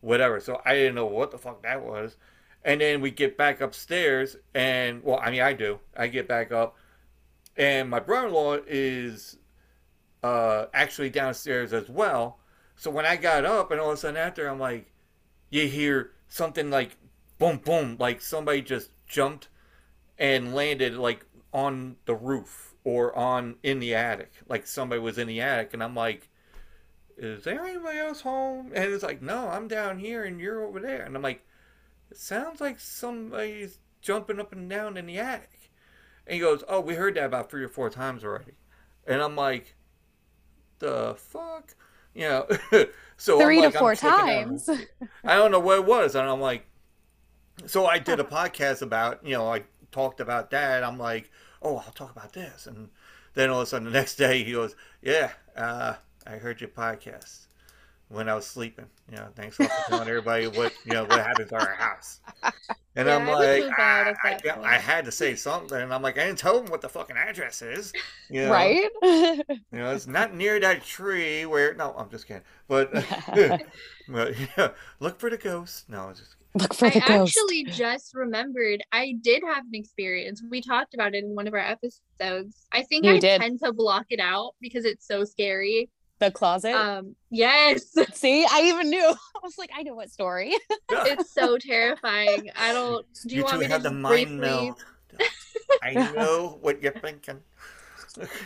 [0.00, 0.40] whatever.
[0.40, 2.16] So I didn't know what the fuck that was.
[2.64, 5.80] And then we get back upstairs and well, I mean I do.
[5.96, 6.76] I get back up
[7.56, 9.36] and my brother in law is
[10.22, 12.38] uh actually downstairs as well.
[12.76, 14.92] So when I got up and all of a sudden after I'm like
[15.48, 16.96] you hear something like
[17.40, 19.48] boom boom like somebody just jumped
[20.18, 24.30] and landed like on the roof or on in the attic.
[24.48, 26.28] Like somebody was in the attic and i'm like
[27.16, 28.72] is there anybody else home?
[28.74, 31.02] And it's like no i'm down here and you're over there.
[31.02, 31.44] And i'm like
[32.10, 35.70] it sounds like somebody's jumping up and down in the attic.
[36.26, 38.52] And he goes oh we heard that about three or four times already.
[39.06, 39.74] And i'm like
[40.78, 41.74] the fuck?
[42.14, 42.46] You know
[43.16, 43.98] so I'm Three like, to four out.
[43.98, 44.68] times.
[45.24, 46.66] I don't know what it was, and I'm like,
[47.66, 50.84] so I did a podcast about, you know, I talked about that.
[50.84, 51.30] I'm like,
[51.62, 52.88] oh, I'll talk about this, and
[53.34, 55.94] then all of a sudden the next day he goes, yeah, uh,
[56.26, 57.46] I heard your podcast
[58.08, 58.86] when I was sleeping.
[59.10, 62.20] You know, thanks for telling everybody what you know what happened to our house.
[62.96, 64.66] And Yeah, I'm I like, ah, I, point.
[64.66, 67.16] I had to say something, and I'm like, I didn't tell him what the fucking
[67.16, 67.92] address is.
[68.28, 68.50] You know?
[68.50, 68.90] Right?
[69.02, 71.74] You know, it's not near that tree where.
[71.74, 72.42] No, I'm just kidding.
[72.68, 72.92] But,
[74.08, 75.88] but yeah, look for the ghost.
[75.88, 77.36] No, it's just Look for I the ghost.
[77.36, 80.42] actually just remembered I did have an experience.
[80.50, 82.66] We talked about it in one of our episodes.
[82.72, 83.40] I think You I did.
[83.40, 85.90] tend to block it out because it's so scary.
[86.18, 86.72] the closet.
[86.74, 88.98] Um, yes, See, I even knew.
[89.36, 90.52] I was like, I know what story.
[90.90, 92.50] it's so terrifying.
[92.56, 93.06] I don't.
[93.26, 94.72] Do you, you want two me to have the mind briefly?
[95.82, 97.40] I know what you're thinking.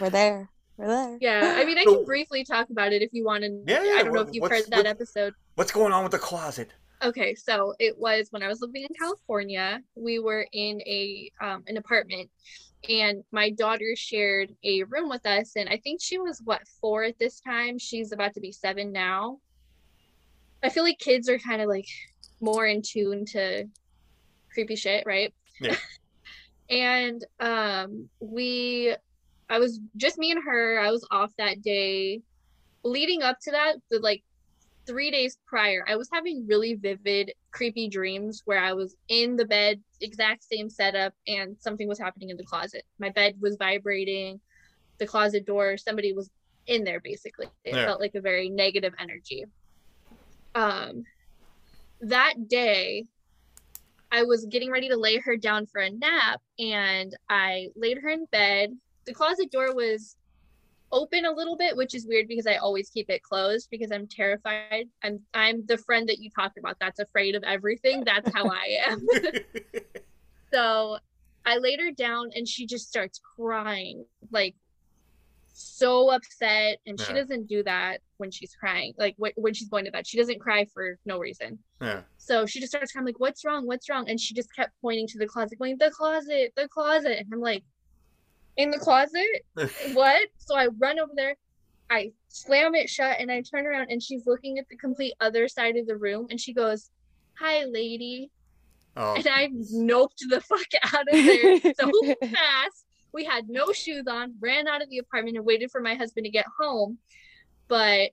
[0.00, 0.50] We're there.
[0.76, 1.18] We're there.
[1.20, 3.62] Yeah, I mean, I So- can briefly talk about it if you want to.
[3.66, 5.32] Yeah, I don't know if you've heard that what- episode.
[5.54, 6.70] What's going on with the closet?
[7.04, 9.82] Okay, so it was when I was living in California.
[9.94, 12.30] We were in a um, an apartment,
[12.88, 15.52] and my daughter shared a room with us.
[15.56, 17.78] And I think she was what four at this time.
[17.78, 19.38] She's about to be seven now.
[20.62, 21.88] I feel like kids are kind of like
[22.40, 23.66] more in tune to
[24.54, 25.34] creepy shit, right?
[25.60, 25.76] Yeah.
[26.70, 28.96] and um, we,
[29.50, 30.80] I was just me and her.
[30.80, 32.22] I was off that day.
[32.82, 34.22] Leading up to that, the like
[34.86, 39.44] three days prior, I was having really vivid, creepy dreams where I was in the
[39.44, 42.84] bed, exact same setup, and something was happening in the closet.
[42.98, 44.40] My bed was vibrating,
[44.98, 46.30] the closet door, somebody was
[46.66, 47.46] in there basically.
[47.64, 47.86] It Yeah.
[47.86, 49.44] felt like a very negative energy.
[50.54, 51.04] Um,
[52.00, 53.06] that day,
[54.10, 58.08] I was getting ready to lay her down for a nap, and I laid her
[58.08, 58.78] in bed.
[59.06, 60.16] The closet door was
[60.94, 64.06] open a little bit, which is weird because I always keep it closed because I'm
[64.06, 64.88] terrified.
[65.02, 68.04] I'm I'm the friend that you talked about that's afraid of everything.
[68.04, 69.06] That's how I am.
[70.52, 70.98] so
[71.44, 74.54] I laid her down and she just starts crying, like
[75.52, 76.78] so upset.
[76.86, 80.06] And she doesn't do that when she's crying, like wh- when she's going to bed.
[80.06, 81.58] She doesn't cry for no reason.
[81.80, 82.02] yeah.
[82.16, 83.66] So she just starts crying, like, what's wrong?
[83.66, 84.08] What's wrong?
[84.08, 87.18] And she just kept pointing to the closet, going, the closet, the closet.
[87.18, 87.62] And I'm like,
[88.56, 89.44] in the closet?
[89.94, 90.28] what?
[90.38, 91.36] So I run over there,
[91.90, 95.48] I slam it shut, and I turn around, and she's looking at the complete other
[95.48, 96.90] side of the room, and she goes,
[97.38, 98.30] "Hi, lady,"
[98.96, 101.90] Oh, and I noped the fuck out of there so
[102.20, 102.84] fast.
[103.12, 106.24] We had no shoes on, ran out of the apartment, and waited for my husband
[106.24, 106.98] to get home.
[107.68, 108.10] But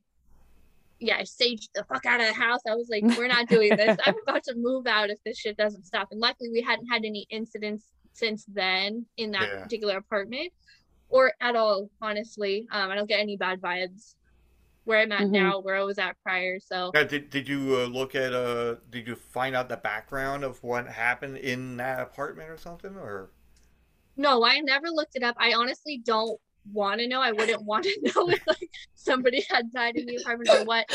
[1.00, 2.60] yeah, I staged the fuck out of the house.
[2.70, 3.98] I was like, we're not doing this.
[4.06, 6.10] I'm about to move out if this shit doesn't stop.
[6.12, 9.64] And luckily, we hadn't had any incidents since then in that Yeah.
[9.64, 10.52] particular apartment
[11.10, 12.68] or at all, honestly.
[12.72, 14.16] Um, I don't get any bad vibes
[14.86, 15.32] where I'm at Mhm.
[15.32, 16.60] now, where I was at prior.
[16.60, 20.44] So Now, did, did you uh, look at uh did you find out the background
[20.46, 23.32] of what happened in that apartment or something or
[24.16, 25.36] no, I never looked it up.
[25.40, 26.40] I honestly don't
[26.72, 27.22] want to know.
[27.22, 30.88] I wouldn't want to know if like somebody had died in the apartment or what.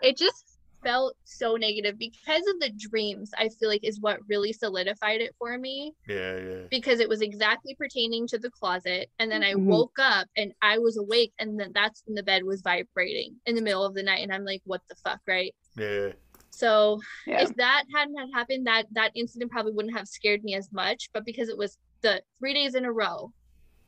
[0.00, 0.53] It just
[0.84, 3.30] felt so negative because of the dreams.
[3.36, 6.62] I feel like is what really solidified it for me Yeah, yeah.
[6.70, 9.10] because it was exactly pertaining to the closet.
[9.18, 9.64] And then I Mhm.
[9.66, 13.54] woke up and I was awake, and then that's when the bed was vibrating in
[13.56, 15.54] the middle of the night, and I'm like, what the fuck, right?
[15.76, 16.12] Yeah.
[16.50, 17.42] So Yeah.
[17.42, 21.10] if that hadn't had happened, that that incident probably wouldn't have scared me as much.
[21.12, 23.32] But because it was the three days in a row,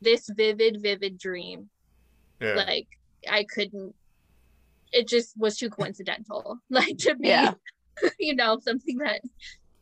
[0.00, 1.70] this vivid, vivid dream,
[2.40, 2.54] Yeah.
[2.54, 2.88] like
[3.28, 3.94] I couldn't.
[4.92, 7.54] It just was too coincidental, like to be, Yeah.
[8.18, 9.20] you know, something that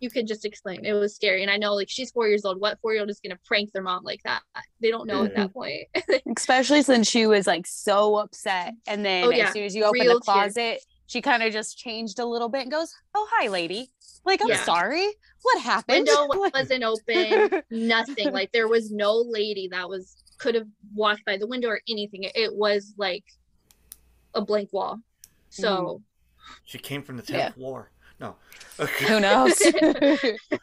[0.01, 0.85] you could just explain.
[0.85, 2.61] It was scary, and I know, like she's four years old.
[2.61, 4.43] What four year old is gonna prank their mom like that?
[4.81, 5.85] They don't know at that point.
[6.37, 8.75] Especially since she was like so upset.
[8.87, 9.47] And then Oh, yeah.
[9.47, 10.25] as soon as you open Real the tears.
[10.55, 13.91] closet, she kind of just changed a little bit and goes, Oh, hi, lady.
[14.27, 14.63] Like, I'm Yeah.
[14.65, 15.07] sorry.
[15.43, 16.07] What happened?
[16.09, 17.63] Window Like- wasn't open.
[17.71, 18.33] nothing.
[18.33, 22.25] Like there was no lady that was could have walked by the window or anything.
[22.25, 23.25] It, it was like
[24.35, 25.01] a blank wall.
[25.51, 26.03] So
[26.65, 27.51] She came from the Yeah.
[27.51, 27.91] tenth floor.
[28.21, 28.37] No.
[29.07, 29.61] Who knows?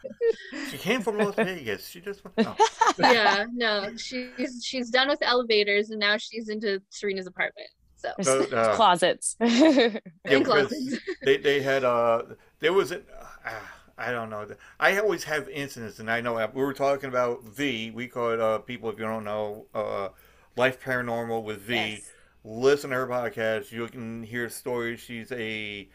[0.70, 1.88] She came from Las Vegas.
[1.88, 2.36] She just went.
[2.44, 2.56] No.
[2.98, 7.68] yeah, no, she's she's done with elevators and now she's into Serena's apartment.
[7.98, 9.36] So So, uh, Closets.
[9.40, 11.00] Yeah, And closets.
[11.24, 12.24] they they had uh
[12.60, 13.04] there was an
[13.46, 13.52] uh,
[13.98, 14.48] I don't know
[14.80, 18.32] I always have incidents and I know uh, we were talking about V we call
[18.32, 20.10] it uh people if you don't know uh
[20.56, 22.12] life paranormal with V Yes.
[22.44, 25.88] Listen to her podcast you can hear stories she's a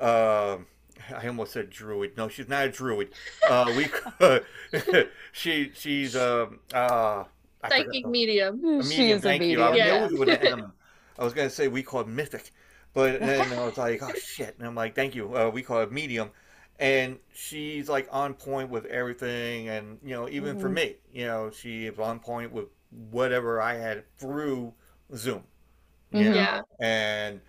[0.00, 0.56] uh,
[1.16, 3.10] I almost said druid no she's not a druid
[3.48, 3.86] uh we
[5.32, 7.24] she she's um uh
[7.62, 8.64] I psychic the- medium.
[8.64, 9.60] a She medium, is a thank you.
[9.62, 10.12] I, medium.
[10.14, 10.72] knew it an M.
[11.18, 12.52] I was gonna say we call it mythic,
[12.94, 15.36] but then I was like, oh shit, and I'm like, thank you.
[15.36, 16.30] Uh, we call it medium,
[16.78, 20.74] and she's like on point with everything, and you know, even for Mhm.
[20.74, 22.66] me, you know, she is on point with
[23.10, 24.72] whatever I had through
[25.16, 25.42] Zoom.
[26.12, 26.34] You Mhm.
[26.34, 26.62] Yeah.
[26.80, 27.40] and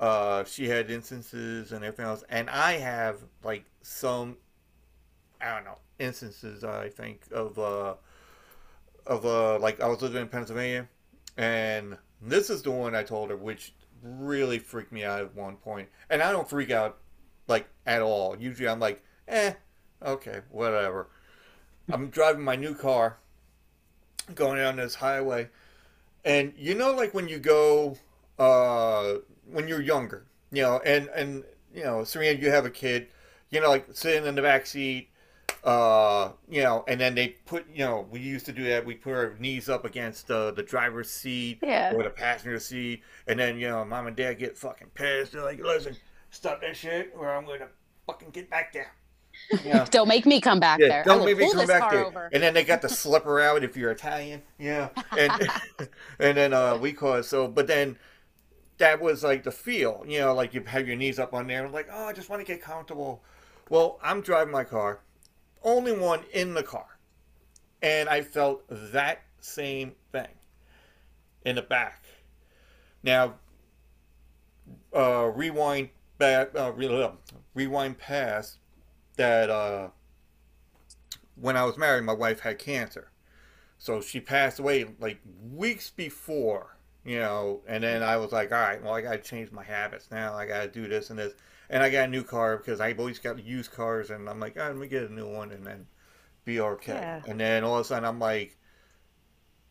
[0.00, 4.38] uh, she had instances and everything else, and I have like some,
[5.40, 7.94] I don't know, instances I think of uh,
[9.06, 10.88] of uh, like I was living in Pennsylvania,
[11.36, 15.56] and this is the one I told her, which really freaked me out at one
[15.56, 15.62] point.
[15.64, 16.98] point, and I don't freak out
[17.48, 18.36] like at all.
[18.38, 19.52] Usually I'm like, eh,
[20.02, 21.08] okay, whatever.
[21.90, 23.18] I'm driving my new car,
[24.34, 25.48] going down this highway,
[26.24, 27.96] and you know, like when you go,
[28.38, 29.14] uh,
[29.50, 33.08] when you're younger, you know, and and you know, Serena, you have a kid,
[33.50, 35.08] you know, like sitting in the back seat,
[35.64, 38.84] uh, you know, and then they put, you know, we used to do that.
[38.84, 41.92] We put our knees up against the the driver's seat Yeah.
[41.94, 45.32] or the passenger seat, and then you know, mom and dad get fucking pissed.
[45.32, 45.96] They're like, "Listen,
[46.30, 47.68] stop that shit, or I'm gonna
[48.06, 48.92] fucking get back there."
[49.64, 49.84] Know?
[49.90, 51.04] Don't make me come back Yeah, there.
[51.04, 52.04] Don't make me come back there.
[52.06, 52.30] over.
[52.32, 54.88] And then they got the slipper out if you're Italian, yeah.
[55.16, 55.32] And
[56.18, 57.48] and then uh, we call it so.
[57.48, 57.98] But then
[58.78, 61.64] that was like the feel, you know, like you have your knees up on there,
[61.64, 63.22] and like oh, I just want to get comfortable.
[63.70, 65.00] Well, I'm driving my car,
[65.62, 66.98] only one in the car,
[67.82, 70.28] and I felt that same thing
[71.44, 72.02] in the back.
[73.02, 73.34] Now,
[74.94, 76.72] uh, rewind back, uh,
[77.54, 78.58] rewind past
[79.16, 79.50] that.
[79.50, 79.88] Uh,
[81.36, 83.10] when I was married, my wife had cancer.
[83.78, 85.18] So she passed away like
[85.52, 89.18] weeks before, you know, and then I was like, all right, well, I got to
[89.18, 90.34] change my habits now.
[90.34, 91.34] I got to do this and this.
[91.70, 94.56] And I got a new car because I've always got used cars, and I'm like,
[94.56, 95.86] right, let me get a new one and then
[96.44, 96.92] be okay.
[96.92, 97.22] Yeah.
[97.26, 98.56] And then all of a sudden, I'm like,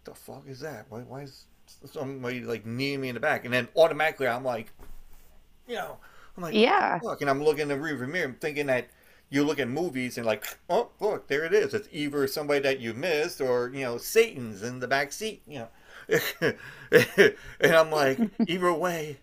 [0.03, 0.87] the fuck is that?
[0.89, 1.45] Why, why is
[1.85, 3.45] somebody like kneeing me in the back?
[3.45, 4.73] And then automatically, I'm like,
[5.67, 5.97] you know,
[6.35, 6.99] I'm like, Yeah.
[7.03, 8.87] Look, and I'm looking in the rearview mirror, I'm thinking that
[9.33, 11.73] you look at movies and like, oh, look, there it is.
[11.73, 15.59] It's either somebody that you missed or, you know, Satan's in the back seat, you
[15.59, 15.69] know.
[17.59, 19.21] and I'm like, either way,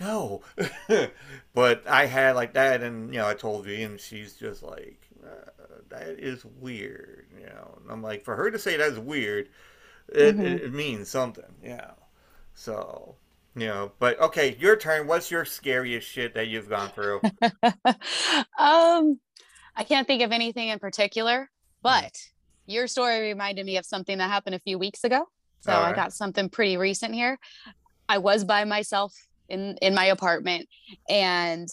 [0.00, 0.40] no.
[1.54, 5.02] but I had like that, and, you know, I told V, and she's just like,
[5.22, 5.50] uh,
[5.90, 7.78] that is weird, you know.
[7.82, 9.50] And I'm like, for her to say that's weird,
[10.08, 11.94] it, it, it means something, you know.
[12.54, 13.16] So,
[13.56, 15.06] you know, but okay, your turn.
[15.06, 17.20] What's your scariest shit that you've gone through?
[18.58, 19.18] um,
[19.74, 21.50] I can't think of anything in particular,
[21.82, 22.12] but
[22.66, 25.26] your story reminded me of something that happened a few weeks ago.
[25.60, 27.38] So I got something pretty recent here.
[28.08, 29.12] I was by myself
[29.48, 30.68] in in my apartment,
[31.08, 31.68] and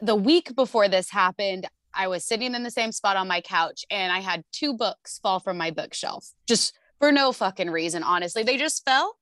[0.00, 3.84] the week before this happened, I was sitting in the same spot on my couch,
[3.90, 8.02] and I had two books fall from my bookshelf just for no fucking reason.
[8.02, 9.16] Honestly, they just fell,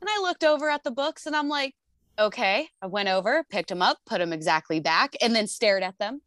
[0.00, 1.74] and I looked over at the books, and I'm like,
[2.18, 2.68] okay.
[2.82, 6.20] I went over, picked them up, put them exactly back, and then stared at them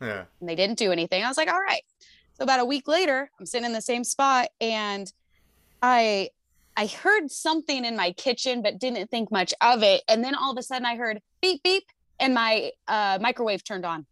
[0.00, 0.24] Yeah.
[0.40, 1.22] and they didn't do anything.
[1.24, 1.82] I was like, all right.
[2.34, 5.10] So about a week later, I'm sitting in the same spot and
[5.82, 6.30] I
[6.76, 10.02] I heard something in my kitchen but didn't think much of it.
[10.08, 11.84] And then all of a sudden I heard beep beep
[12.20, 14.04] and my uh, microwave turned on.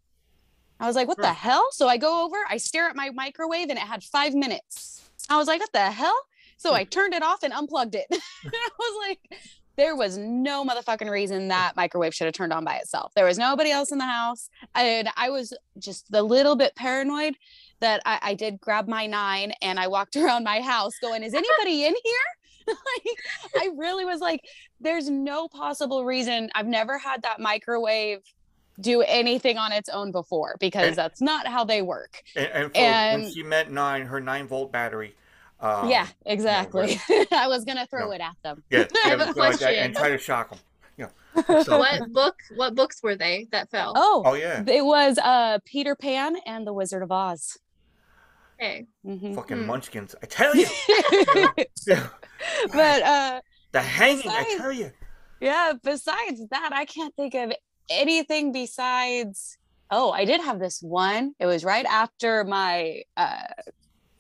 [0.81, 1.67] I was like, what the hell?
[1.73, 5.03] So I go over, I stare at my microwave, and it had five minutes.
[5.31, 6.17] I was like, what the hell?
[6.57, 8.07] So I turned it off and unplugged it.
[8.11, 9.41] I was like,
[9.77, 13.13] there was no motherfucking reason that microwave should have turned on by itself.
[13.15, 14.49] There was nobody else in the house.
[14.75, 17.35] And I was just a little bit paranoid
[17.81, 21.35] that I, I did grab my nine and I walked around my house going, is
[21.35, 22.67] anybody in here?
[22.69, 23.17] like,
[23.63, 24.41] I really was like,
[24.81, 26.51] there's no possible reason.
[26.55, 28.21] I've never had that microwave
[28.81, 32.23] do anything on its own before because And- that's not how they work.
[32.37, 35.15] And, and, And- when she met nine, her nine volt battery.
[35.65, 37.01] Um, yeah, exactly.
[37.33, 38.13] I was gonna throw No.
[38.13, 38.63] it at them.
[38.69, 40.59] Yeah, I have yeah, a like and try to shock them.
[40.99, 41.09] Yeah.
[41.65, 42.37] So, what book?
[42.55, 43.95] What books were they that fell?
[43.97, 47.57] Oh, oh yeah, it was uh Peter Pan and the Wizard of Oz.
[48.61, 48.87] Okay.
[49.05, 49.35] Mhm.
[49.35, 49.67] fucking Hmm.
[49.67, 50.15] munchkins!
[50.23, 50.67] I tell you,
[52.73, 53.41] but uh
[53.73, 54.29] the hanging!
[54.29, 54.93] I tell you.
[55.41, 57.53] yeah, besides that, I can't think of
[57.91, 59.57] anything besides
[59.91, 61.35] oh, I did have this one.
[61.39, 63.47] It was right after my uh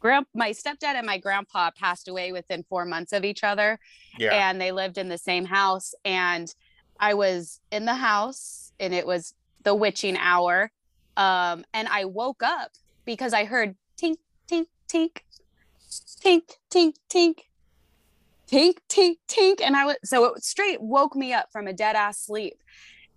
[0.04, 3.78] grand my stepdad and my grandpa passed away within four months of each other.
[4.18, 4.48] Yeah.
[4.48, 6.54] and they lived in the same house and
[7.00, 10.70] i was in the house and it was the witching hour
[11.16, 12.70] um and i woke up
[13.04, 15.22] because i heard tink tink tink
[16.22, 17.36] tink tink tink
[18.46, 21.96] tink tink tink and i was so it straight woke me up from a dead
[21.96, 22.58] ass sleep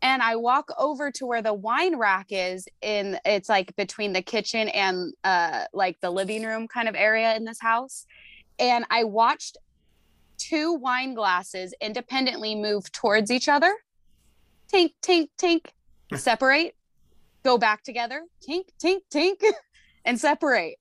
[0.01, 4.21] and i walk over to where the wine rack is in it's like between the
[4.21, 8.05] kitchen and uh like the living room kind of area in this house.
[8.59, 9.57] And i watched
[10.37, 13.73] two wine glasses independently move towards each other.
[14.71, 15.67] Tink, tink, tink,
[16.15, 16.75] separate,
[17.43, 19.41] go back together, tink, tink, tink,
[20.05, 20.77] and separate.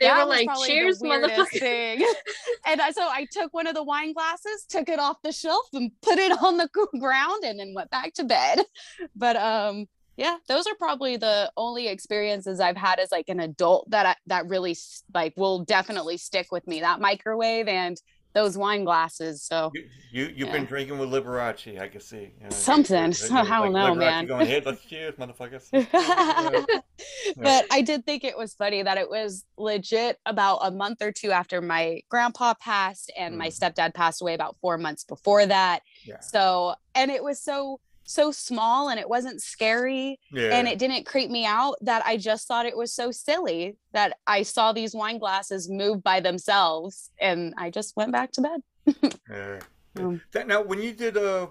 [0.00, 2.02] They That were was like, "Cheers, motherfucker."
[2.66, 5.68] and I, so I took one of the wine glasses, took it off the shelf,
[5.74, 8.60] and put it on the ground, and then went back to bed.
[9.14, 9.86] But um,
[10.16, 14.14] yeah, those are probably the only experiences I've had as like an adult that I,
[14.26, 14.76] that really
[15.12, 16.80] like will definitely stick with me.
[16.80, 18.00] That microwave and
[18.32, 19.42] those wine glasses.
[19.42, 20.52] So You, you you've Yeah.
[20.52, 22.32] been drinking with Liberace, I can see.
[22.38, 23.12] You know, Something.
[23.12, 24.26] you- I don't know, Liberace man.
[24.26, 25.68] Going, hey, let's cheers, motherfuckers.
[25.72, 26.80] Yeah.
[27.36, 31.12] but I did think it was funny that it was legit about a month or
[31.12, 33.58] two after my grandpa passed and my Mhm.
[33.58, 35.80] stepdad passed away about four months before that.
[36.04, 36.20] Yeah.
[36.20, 40.56] So, and it was so, so small and it wasn't scary yeah.
[40.56, 44.16] and it didn't creep me out that I just thought it was so silly that
[44.26, 49.14] I saw these wine glasses move by themselves and I just went back to bed.
[49.30, 49.60] Yeah.
[49.98, 51.46] Um, That, now, when you did uh,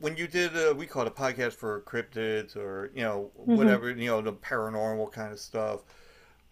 [0.00, 3.56] when you did uh, we call it a podcast for cryptids or you know Mhm.
[3.56, 5.80] whatever you know the paranormal kind of stuff.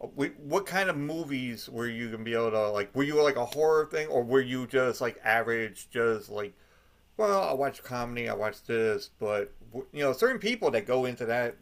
[0.02, 2.94] uh, we- What kind of movies were you gonna be able to like?
[2.96, 6.54] Were you like a horror thing, or were you just like average, just like,
[7.16, 9.52] well, I watch comedy, I watch this, but
[9.92, 11.56] you know, certain people that go into that,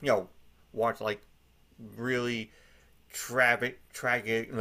[0.00, 0.28] you know,
[0.72, 1.20] watch like
[1.96, 2.50] really
[3.12, 4.50] tragic, tragic.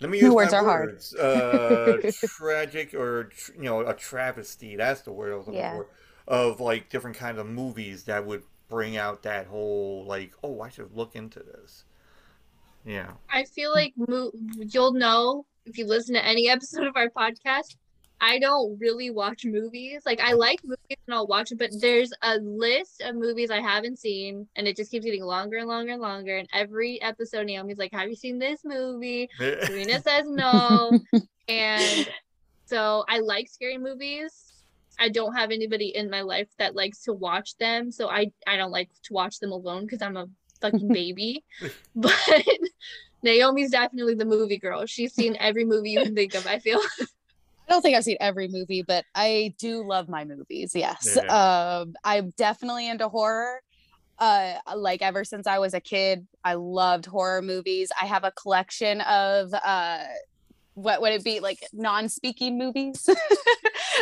[0.00, 1.02] Let me The use words my are hard.
[1.18, 4.76] Uh, tragic or you know a travesty.
[4.76, 5.72] That's the word I was looking Yeah.
[5.76, 5.86] for.
[6.26, 10.68] Of like different kinds of movies that would bring out that whole like, oh, I
[10.70, 11.84] should look into this.
[12.84, 13.10] Yeah.
[13.28, 17.76] I feel like mo- you'll know if you listen to any episode of our podcast.
[18.20, 20.02] I don't really watch movies.
[20.04, 23.60] Like I like movies and I'll watch them, but there's a list of movies I
[23.60, 26.36] haven't seen, and it just keeps getting longer and longer and longer.
[26.36, 30.98] And every episode, Naomi's like, "Have you seen this movie?" Serena says no,
[31.48, 32.08] and
[32.66, 34.52] so I like scary movies.
[34.98, 38.56] I don't have anybody in my life that likes to watch them, so I I
[38.56, 40.28] don't like to watch them alone because I'm a
[40.60, 41.42] fucking baby.
[41.96, 42.12] but
[43.22, 44.84] Naomi's definitely the movie girl.
[44.84, 46.46] She's seen every movie you can think of.
[46.46, 46.80] I feel.
[47.70, 50.72] I don't think I've seen every movie, but I do love my movies.
[50.74, 51.16] Yes.
[51.16, 51.22] Yeah.
[51.82, 53.62] Um, I'm definitely into horror.
[54.18, 57.90] Uh, like ever since I was a kid, I loved horror movies.
[58.00, 59.98] I have a collection of uh,
[60.74, 63.08] what would it be like non-speaking movies?
[63.08, 63.14] uh,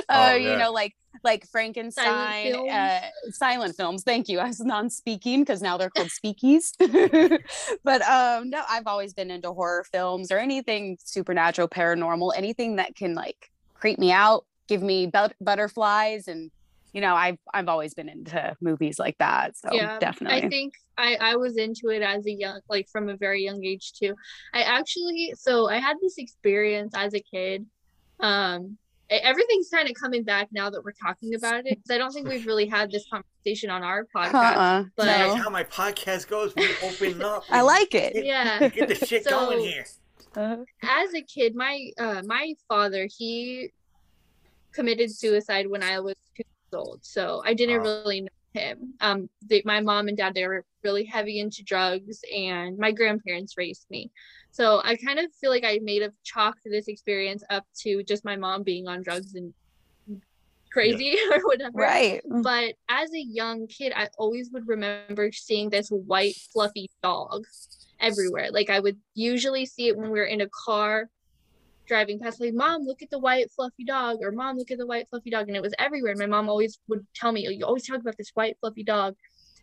[0.09, 2.71] Oh, you know, like like Frankenstein, films.
[2.71, 3.01] uh,
[3.33, 4.03] silent films.
[4.03, 4.39] Thank you.
[4.39, 6.73] I was non-speaking because now they're called speakies.
[7.85, 12.95] but um, no, I've always been into horror films or anything supernatural, paranormal, anything that
[12.97, 16.51] can like creep me out, give me but- butterflies, and
[16.93, 19.57] you know, I've I've always been into movies like that.
[19.57, 20.43] So Yeah, definitely.
[20.43, 23.63] I think I I was into it as a young like from a very young
[23.65, 24.15] age too.
[24.55, 27.67] I actually so I had this experience as a kid.
[28.21, 28.79] Um
[29.11, 32.29] everything's kind of coming back now that we're talking about it because I don't think
[32.29, 34.35] we've really had this conversation on our podcast.
[34.35, 35.13] uh-uh, but- no.
[35.13, 36.55] That's how my podcast goes.
[36.57, 37.45] We open up.
[37.51, 38.25] I like it.
[38.25, 38.69] Yeah.
[38.69, 39.87] Get the shit So- going here.
[40.83, 43.71] As a kid, my uh my father, he
[44.75, 47.01] committed suicide when I was two years old.
[47.03, 48.03] So I didn't Wow.
[48.05, 48.95] really know him.
[49.01, 53.55] Um, they, my mom and dad they were really heavy into drugs, and my grandparents
[53.57, 54.11] raised me.
[54.51, 58.25] So I kind of feel like I made a chalk this experience up to just
[58.25, 59.53] my mom being on drugs and
[60.73, 61.73] crazy or whatever.
[61.79, 62.23] Right.
[62.29, 67.45] But as a young kid, I always would remember seeing this white fluffy dog
[68.01, 68.51] everywhere.
[68.51, 71.09] Like I would usually see it when we were in a car
[71.87, 74.87] driving past, like, Mom, look at the white fluffy dog, or Mom, look at the
[74.87, 75.49] white fluffy dog.
[75.49, 76.13] And it was everywhere.
[76.13, 78.85] And my mom always would tell me, oh, You always talk about this white fluffy
[78.85, 79.17] dog.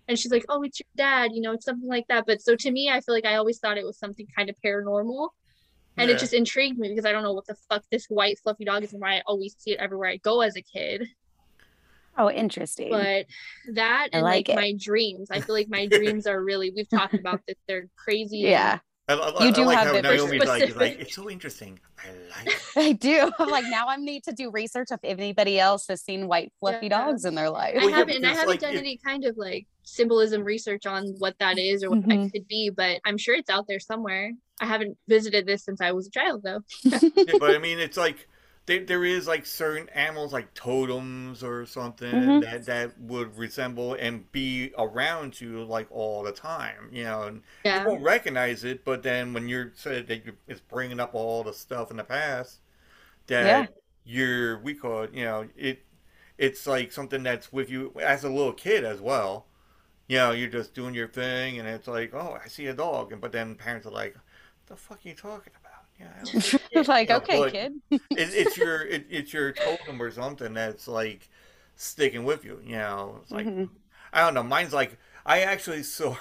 [0.08, 2.26] And she's like, Oh, it's your dad, you know, it's something like that.
[2.28, 4.56] But so to me, I feel like I always thought it was something kind of
[4.64, 5.30] paranormal.
[5.98, 6.16] And Yeah.
[6.16, 8.84] it just intrigued me because I don't know what the fuck this white fluffy dog
[8.84, 11.08] is and why I always see it everywhere I go as a kid.
[12.18, 12.90] Oh, interesting.
[12.92, 13.26] But
[13.74, 16.90] that I and like like, my dreams, I feel like my dreams are really we've
[16.90, 17.56] talked about this.
[17.68, 18.38] They're crazy.
[18.40, 21.30] yeah, I, I, You I do like have how it Naomi's like, like, it's so
[21.30, 21.80] interesting.
[21.98, 22.10] I
[22.46, 22.78] like it.
[22.78, 23.32] I do.
[23.40, 26.88] I'm like now I need to do research if anybody else has seen white fluffy
[26.88, 27.06] Yeah.
[27.06, 27.76] dogs in their life.
[27.76, 30.44] I Well, yeah, haven't and I haven't like, done it- any kind of like symbolism
[30.44, 32.24] research on what that is or what Mhm.
[32.26, 34.32] that could be, but I'm sure it's out there somewhere.
[34.62, 36.62] I haven't visited this since I was a child though.
[36.84, 37.00] Yeah,
[37.40, 38.28] but I mean, it's like
[38.66, 42.42] there, there is like certain animals like totems or something Mhm.
[42.42, 47.44] that that would resemble and be around you like all the time, you know, and
[47.64, 47.86] Yeah.
[47.86, 48.84] you won't recognize it.
[48.86, 52.04] But then when you're said that you're, it's bringing up all the stuff in the
[52.04, 52.60] past
[53.28, 53.68] that Yeah.
[54.06, 55.84] you're we call it, you know, it
[56.38, 59.48] it's like something that's with you as a little kid as well.
[60.08, 63.12] You know, you're just doing your thing, and it's like, oh, I see a dog,
[63.12, 64.16] and but then parents are like,
[64.68, 65.65] "The fuck are you talking about?"
[66.00, 67.74] Yeah, I don't see shit," like, you know, okay, kid.
[68.16, 71.30] it, it's your it, it's your totem or something that's like
[71.76, 72.62] sticking with you.
[72.64, 73.70] You know, it's like Mhm.
[74.14, 74.44] I don't know.
[74.44, 76.18] Mine's like I actually saw,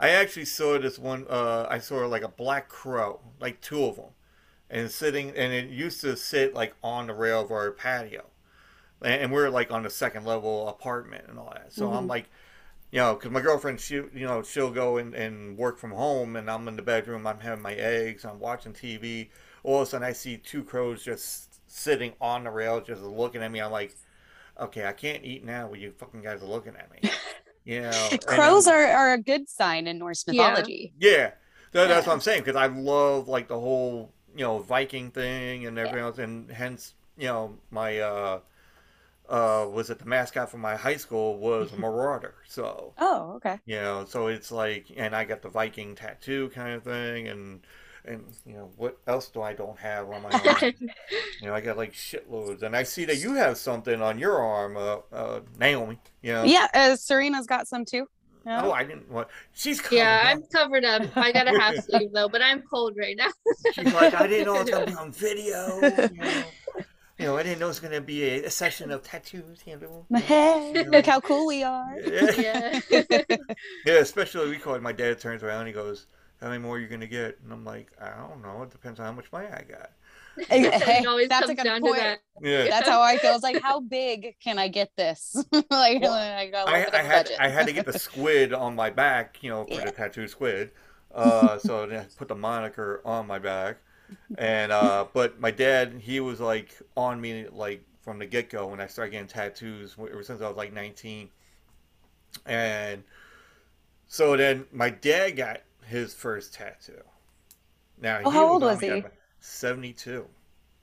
[0.00, 1.26] I actually saw this one.
[1.28, 4.10] Uh, I saw like a black crow, like two of them,
[4.70, 8.26] and sitting, and it used to sit like on the rail of our patio,
[9.02, 11.72] and, and we're like on the second level apartment and all that.
[11.72, 12.08] So I'm Mhm.
[12.08, 12.30] like.
[12.92, 16.36] You know, because my girlfriend, she, you know, she'll go and, and work from home,
[16.36, 17.26] and I'm in the bedroom.
[17.26, 18.24] I'm having my eggs.
[18.26, 19.30] I'm watching TV.
[19.64, 23.42] All of a sudden, I see two crows just sitting on the rail, just looking
[23.42, 23.60] at me.
[23.62, 23.96] I'm like,
[24.60, 27.00] okay, I can't eat now when you fucking guys are looking at me.
[27.64, 30.94] You know, Crows um, are, are a good sign in Norse mythology.
[30.98, 31.32] Yeah,
[31.72, 32.06] that, that's Yeah.
[32.06, 36.04] what I'm saying because I love like the whole you know Viking thing and everything
[36.04, 38.40] else, and hence you know my uh
[39.28, 42.34] uh was it the mascot for my high school was a marauder.
[42.46, 43.58] So Oh, okay.
[43.66, 47.60] you know, so it's like, and I got the Viking tattoo kind of thing, and
[48.04, 50.72] and you know what else do I don't have on my arm?
[51.40, 54.38] you know, I got like shitloads, and I see that you have something on your
[54.40, 55.98] arm, uh, uh Naomi.
[56.22, 58.06] You know, Yeah, uh, Serena's got some too.
[58.44, 58.62] Yeah.
[58.64, 59.08] Oh, I didn't.
[59.08, 59.30] What?
[59.52, 60.26] She's covered yeah, up.
[60.26, 61.16] I'm covered up.
[61.16, 63.28] I got a half sleeve though, but I'm cold right now.
[63.72, 65.76] She's like, I didn't know it was gonna be on video.
[66.12, 66.44] You know,
[67.18, 69.62] you know I didn't know it was gonna be a, a session of tattoos.
[69.66, 70.06] You know.
[70.18, 71.98] Hey, look how cool we are.
[72.04, 72.30] Yeah.
[72.36, 72.80] yeah.
[73.84, 74.82] yeah, especially we call it.
[74.82, 76.06] My dad turns around and he goes,
[76.40, 78.62] "How many more are you gonna get?" And I'm like, "I don't know.
[78.62, 79.90] It depends on how much money I got."
[80.48, 81.96] Hey, it always that's a good down point.
[81.96, 82.20] to that.
[82.40, 82.64] Yeah.
[82.68, 83.34] That's how I feel.
[83.34, 85.36] It's like, how big can I get this?
[85.70, 87.36] like, Well, I got a I, little bit I had budget.
[87.38, 89.84] I had to get the squid on my back, you know, for Yeah.
[89.84, 90.70] the tattoo squid.
[91.14, 93.76] Uh, so then I put the moniker on my back,
[94.36, 98.66] and uh, but my dad he was like on me like from the get go
[98.68, 101.30] when I started getting tattoos ever since I was like 19,
[102.46, 103.04] and
[104.06, 107.02] so then my dad got his first tattoo.
[107.98, 109.04] Now Oh, how old was he?
[109.40, 110.28] 72.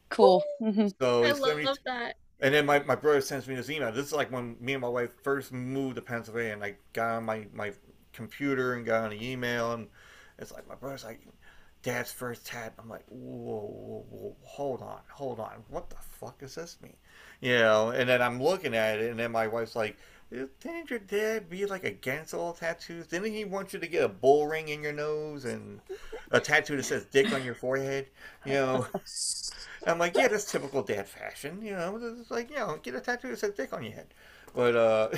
[0.10, 0.44] cool.
[0.62, 0.94] Mhm.
[1.00, 2.16] So I love 72 that.
[2.42, 3.92] and then my, my brother sends me this email.
[3.92, 7.18] This is like when me and my wife first moved to Pennsylvania, and I got
[7.18, 7.74] on my, my
[8.14, 9.88] computer and got on the email, and
[10.38, 11.22] it's like my brother's like,
[11.84, 16.40] "Dad's first tat." I'm like, whoa, whoa, whoa, hold on, hold on, what the fuck
[16.40, 16.96] does this mean?
[17.42, 19.98] You know, and then I'm looking at it, and then my wife's like,
[20.30, 23.08] "Didn't your dad be like against all tattoos?
[23.08, 25.80] Didn't he want you to get a bull ring in your nose and
[26.32, 28.08] a tattoo that says "dick" on your forehead?"
[28.46, 28.88] You know.
[29.88, 32.00] I'm like, yeah, that's typical dad fashion, you know.
[32.20, 34.08] It's like, you know, get a tattoo that says dick on your head.
[34.54, 35.10] But, uh,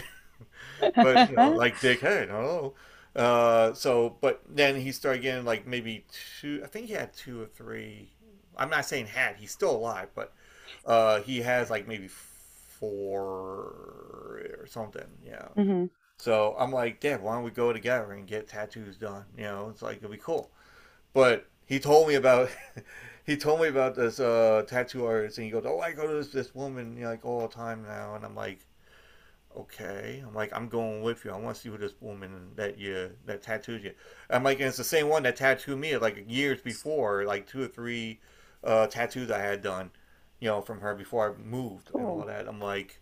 [1.02, 2.76] but, you know, like dickhead, hello.
[3.16, 6.06] Uh, so, but then he started getting like maybe
[6.40, 8.12] two, I think he had two or three.
[8.58, 10.34] I'm not saying had, he's still alive, but,
[10.86, 13.76] uh, he has like maybe four
[14.60, 15.48] or something, Yeah.
[15.58, 15.90] Mhm.
[16.18, 19.26] So I'm like, Dad, why don't we go together and get tattoos done?
[19.38, 20.52] You know, it's like it'll be cool.
[21.14, 22.50] But he told me about
[23.26, 26.14] he told me about this uh, tattoo artist, and he goes, "Oh, I go to
[26.14, 28.60] this, this woman you know, like all the time now," and I'm like,
[29.58, 31.32] "Okay." I'm like, "I'm going with you.
[31.32, 33.94] I want to see who this woman that you that tattooed you."
[34.30, 37.64] I'm like, and it's the same one that tattooed me like years before, like two
[37.64, 38.20] or three
[38.64, 39.92] uh, tattoos I had done,
[40.40, 42.48] you know, from her before I moved and all that.
[42.48, 43.02] I'm like,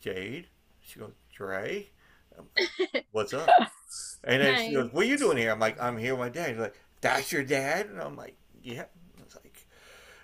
[0.00, 0.48] Jade.
[0.80, 1.90] She goes, Dre.
[3.12, 3.48] What's up?
[4.24, 6.28] And then she goes, "What are you doing here?" I'm like, "I'm here with my
[6.28, 8.84] dad." She's like, "That's your dad?" And I'm like, "Yeah."
[9.20, 9.66] It's like,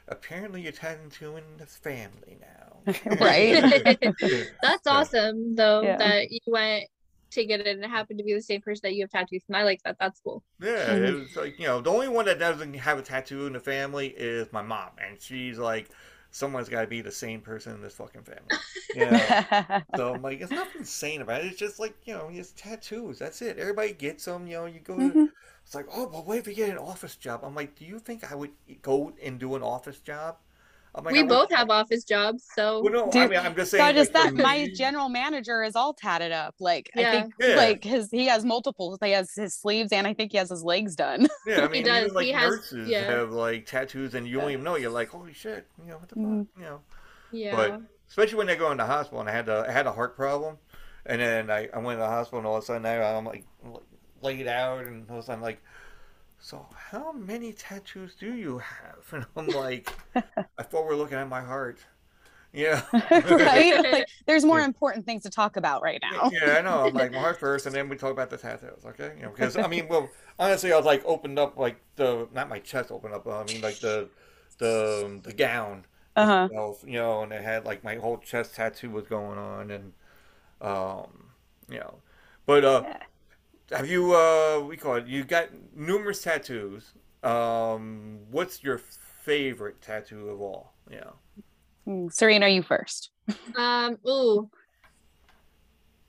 [0.08, 2.73] apparently you're tattooing the family now,
[3.20, 3.60] Right.
[4.62, 5.98] That's awesome though Yeah.
[5.98, 6.84] that you went
[7.32, 9.42] to get it and it happened to be the same person that you have tattoos
[9.48, 9.96] and I like that.
[10.00, 10.42] That's cool.
[10.60, 11.08] Yeah, Mhm.
[11.08, 13.60] it was like you know the only one that doesn't have a tattoo in the
[13.60, 15.90] family is my mom, and she's like,
[16.30, 18.54] someone's got to be the same person in this fucking family.
[18.92, 19.34] Yeah.
[19.94, 21.48] so I'm like, it's nothing insane about it.
[21.48, 23.18] It's just like you know, it's tattoos.
[23.18, 23.58] That's it.
[23.58, 24.46] Everybody gets them.
[24.46, 25.10] You know, you go.
[25.10, 25.28] To, Mhm.
[25.64, 27.40] It's like, oh, but what if you get an office job?
[27.44, 30.36] I'm like, do you think I would go and do an office job?
[30.96, 33.54] I'm like, we I would- both have office jobs, so Well, no, I mean, I'm
[33.56, 33.82] just saying.
[33.84, 36.54] Not just like, that, my general manager is all tatted up.
[36.60, 37.10] Like I Yeah.
[37.12, 37.56] think, Yeah.
[37.56, 38.96] like his he has multiple.
[39.02, 41.26] He has his sleeves and I think he has his legs done.
[41.46, 42.02] Yeah, I mean, does.
[42.04, 43.00] even like He has- nurses yeah.
[43.10, 44.76] have like tattoos, and you don't even know.
[44.76, 46.46] You're like, holy shit, you know what the Mhm.
[46.46, 46.80] fuck, you know.
[47.32, 47.56] yeah.
[47.56, 49.92] But especially when they go into the hospital, and I had a I had a
[49.92, 50.58] heart problem,
[51.06, 53.24] and then I, I went to the hospital, and all of a sudden I, I'm
[53.24, 53.44] like
[54.22, 55.60] laid out, and all of a sudden I'm like,
[56.44, 58.98] so how many tattoos do you have?
[59.12, 59.90] And I'm like,
[60.58, 61.78] I thought we are looking at my heart.
[62.52, 62.82] Yeah.
[63.30, 63.74] right?
[63.90, 64.64] Like there's more Yeah.
[64.64, 66.30] important things to talk about right now.
[66.30, 66.86] Yeah, I know.
[66.86, 69.14] I'm like my heart first, and then we talk about the tattoos, okay?
[69.16, 72.48] You know, because I mean, well, honestly, I was like opened up like the not
[72.48, 73.26] my chest opened up.
[73.26, 74.08] I mean, like the
[74.58, 75.86] the the gown,
[76.16, 76.48] Uh-huh.
[76.48, 79.92] itself, you know, and it had like my whole chest tattoo was going on, and
[80.60, 81.30] um,
[81.70, 81.96] you know,
[82.46, 82.84] but uh,
[83.70, 85.06] have you uh, we call it?
[85.06, 86.92] You got numerous tattoos.
[87.22, 90.74] Um, what's your favorite tattoo of all?
[90.90, 91.10] Yeah.
[91.88, 93.10] Mm, Serena, you first.
[93.56, 94.50] um ooh,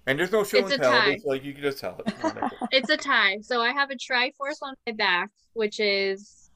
[0.07, 1.07] And there's no show It's and tell.
[1.07, 2.43] It's like you can just tell it.
[2.71, 3.37] it's a tie.
[3.41, 6.49] So I have a Triforce on my back, which is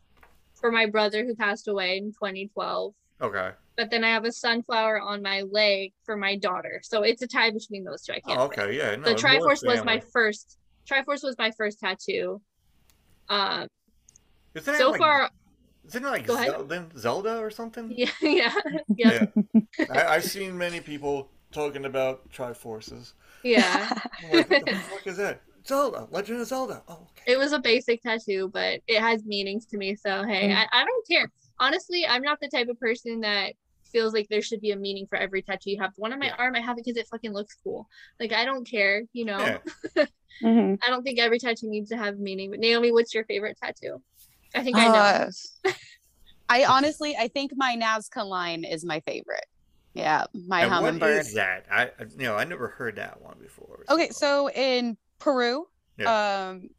[0.59, 2.93] for my brother who passed away in 2012.
[3.21, 3.51] okay.
[3.77, 6.81] But then I have a sunflower on my leg for my daughter.
[6.83, 8.11] So it's a tie between those two.
[8.11, 8.75] I can't Oh, okay.
[8.75, 8.97] Yeah.
[8.97, 10.58] No, the Triforce was my first
[10.89, 12.41] Triforce was my first tattoo.
[13.29, 13.67] Um
[14.61, 15.29] so like, far
[15.87, 17.91] Isn't it like Zelda, Zelda or something?
[17.95, 18.53] yeah, yeah,
[18.95, 19.25] yeah,
[19.91, 23.13] I, I've seen many people talking about Triforces.
[23.43, 23.89] yeah.
[24.31, 25.41] Like, what the fuck is that?
[25.65, 26.81] Zelda, Legend of Zelda.
[26.87, 27.31] Oh, okay.
[27.33, 29.95] It was a basic tattoo, but it has meanings to me.
[29.95, 30.55] So hey, Mm.
[30.57, 31.31] I, I don't care.
[31.59, 33.53] Honestly, I'm not the type of person that
[33.91, 35.93] feels like there should be a meaning for every tattoo you have.
[35.95, 36.35] The One on my Yeah.
[36.37, 37.87] arm, I have it because it fucking looks cool.
[38.19, 39.59] Like I don't care, you know.
[39.95, 40.05] Yeah.
[40.43, 40.77] Mhm.
[40.85, 42.49] I don't think every tattoo needs to have meaning.
[42.51, 44.01] But Naomi, what's your favorite tattoo?
[44.55, 44.93] I think I know.
[44.93, 45.71] Uh,
[46.49, 49.45] I honestly, I think my Nazca line is my favorite.
[49.93, 51.25] Yeah, my And what hummingbird.
[51.25, 51.65] is that?
[51.69, 53.83] I, I- you know, I never heard that one before.
[53.89, 55.65] Okay, so in Peru,
[55.97, 56.49] Yeah.
[56.51, 56.69] um,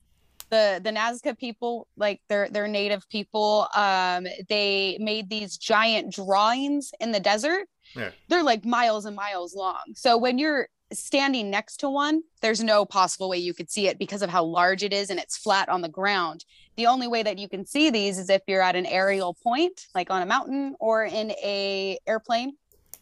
[0.50, 6.92] the the Nazca people, like they're they're native people, um, they made these giant drawings
[7.00, 7.66] in the desert.
[7.96, 8.10] Yeah.
[8.28, 9.82] They're like miles and miles long.
[9.94, 13.98] So when you're standing next to one, there's no possible way you could see it
[13.98, 16.44] because of how large it is and it's flat on the ground.
[16.76, 19.86] The only way that you can see these is if you're at an aerial point,
[19.94, 22.56] like on a mountain or in a airplane,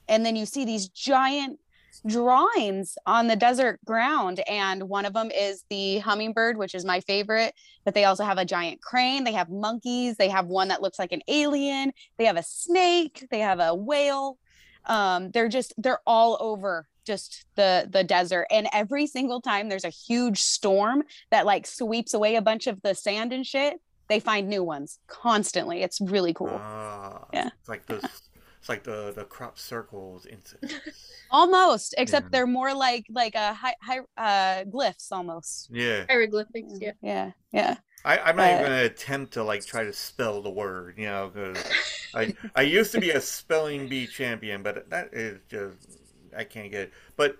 [0.08, 1.58] and then you see these giant
[2.06, 7.00] drawings on the desert ground and one of them is the hummingbird which is my
[7.00, 10.82] favorite but they also have a giant crane they have monkeys they have one that
[10.82, 14.38] looks like an alien they have a snake they have a whale
[14.86, 19.84] um they're just they're all over just the the desert and every single time there's
[19.84, 24.20] a huge storm that like sweeps away a bunch of the sand and shit they
[24.20, 27.50] find new ones constantly it's really cool Ah, Yeah.
[27.60, 28.04] It's like this.
[28.58, 30.74] It's like the the crop circles incidents.
[31.30, 32.28] almost except Yeah.
[32.32, 36.06] they're more like like a high high uh glyphs almost Yeah.
[36.08, 36.92] Hieroglyphics, yeah.
[37.02, 40.50] yeah yeah I, I'm not even Uh, gonna attempt to like try to spell the
[40.50, 41.66] word, you know, because
[42.14, 45.76] I I used to be a spelling bee champion, but that is just
[46.36, 46.92] I can't get it.
[47.16, 47.36] But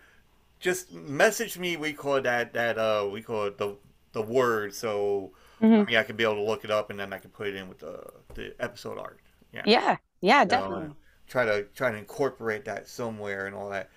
[0.61, 1.77] just message me.
[1.77, 3.77] We call that that uh we call it the
[4.13, 4.75] the word.
[4.75, 5.87] So Mhm.
[5.87, 7.49] I mean I can be able to look it up and then I can put
[7.49, 8.05] it in with the
[8.35, 9.21] the episode art.
[9.55, 10.45] yeah yeah Yeah.
[10.45, 10.95] know, definitely and
[11.29, 13.91] try to try to incorporate that somewhere and all that.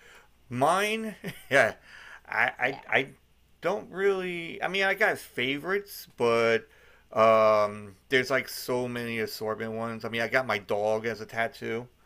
[0.50, 1.16] Mine,
[1.50, 1.76] yeah,
[2.28, 3.08] I I, I
[3.62, 4.62] don't really.
[4.62, 6.68] I mean, I got favorites, but
[7.14, 10.06] um, there's like so many assortment ones.
[10.06, 11.88] I mean, I got my dog as a tattoo.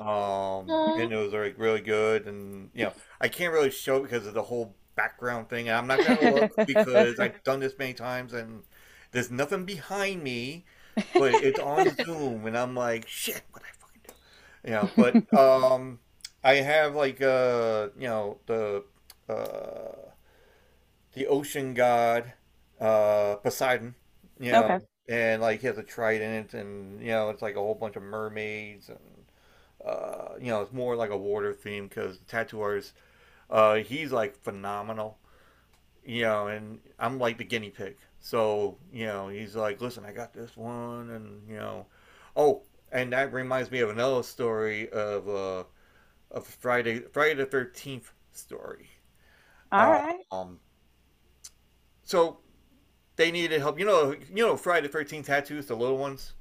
[0.00, 4.26] Um, and it was like really good, and you know, I can't really show because
[4.26, 5.68] of the whole background thing.
[5.68, 8.64] And I'm not gonna look because I've done this many times, and
[9.12, 10.64] there's nothing behind me,
[11.14, 13.75] but it's on Zoom, and I'm like, shit, what I?
[14.66, 16.00] You know, but um,
[16.44, 18.84] I have like uh, you know, the
[19.30, 20.10] uh,
[21.14, 22.32] the ocean god,
[22.80, 23.94] uh, Poseidon.
[24.38, 24.86] You know, Okay.
[25.08, 28.02] and like he has a trident, and you know, it's like a whole bunch of
[28.02, 28.98] mermaids, and
[29.86, 32.94] uh, you know, it's more like a water theme because the tattoo artist
[33.50, 35.18] Uh, he's like phenomenal,
[36.04, 37.96] you know, and I'm like the guinea pig.
[38.20, 41.86] So you know, he's like, listen, I got this one, and you know,
[42.36, 42.62] oh,
[42.92, 45.64] and that reminds me of another story of uh,
[46.30, 48.90] of Friday Friday the Thirteenth story.
[49.72, 50.24] All Uh, right.
[50.30, 50.60] Um,
[52.02, 52.38] so
[53.16, 53.78] they needed help.
[53.78, 56.34] You know, you know, Friday the Thirteenth tattoos, the little ones.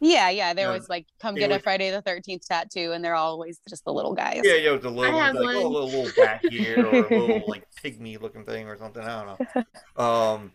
[0.00, 0.52] Yeah, yeah.
[0.54, 0.72] There Yeah.
[0.72, 3.92] was like, come It get a Friday the Thirteenth tattoo, and they're always just the
[3.92, 4.42] little guys.
[4.42, 7.46] Yeah, yeah, the little ones, like oh, a little, little bat here or a little
[7.48, 9.02] like pygmy looking thing or something.
[9.02, 9.40] I don't
[9.98, 10.04] know.
[10.04, 10.52] Um,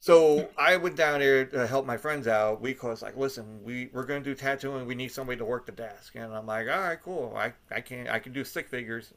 [0.00, 2.60] so I went down there to help my friends out.
[2.60, 4.86] We was like, listen, we we're gonna do tattooing.
[4.86, 7.34] We need somebody to work the desk, and I'm like, all right, cool.
[7.36, 9.12] I I can I can do stick figures.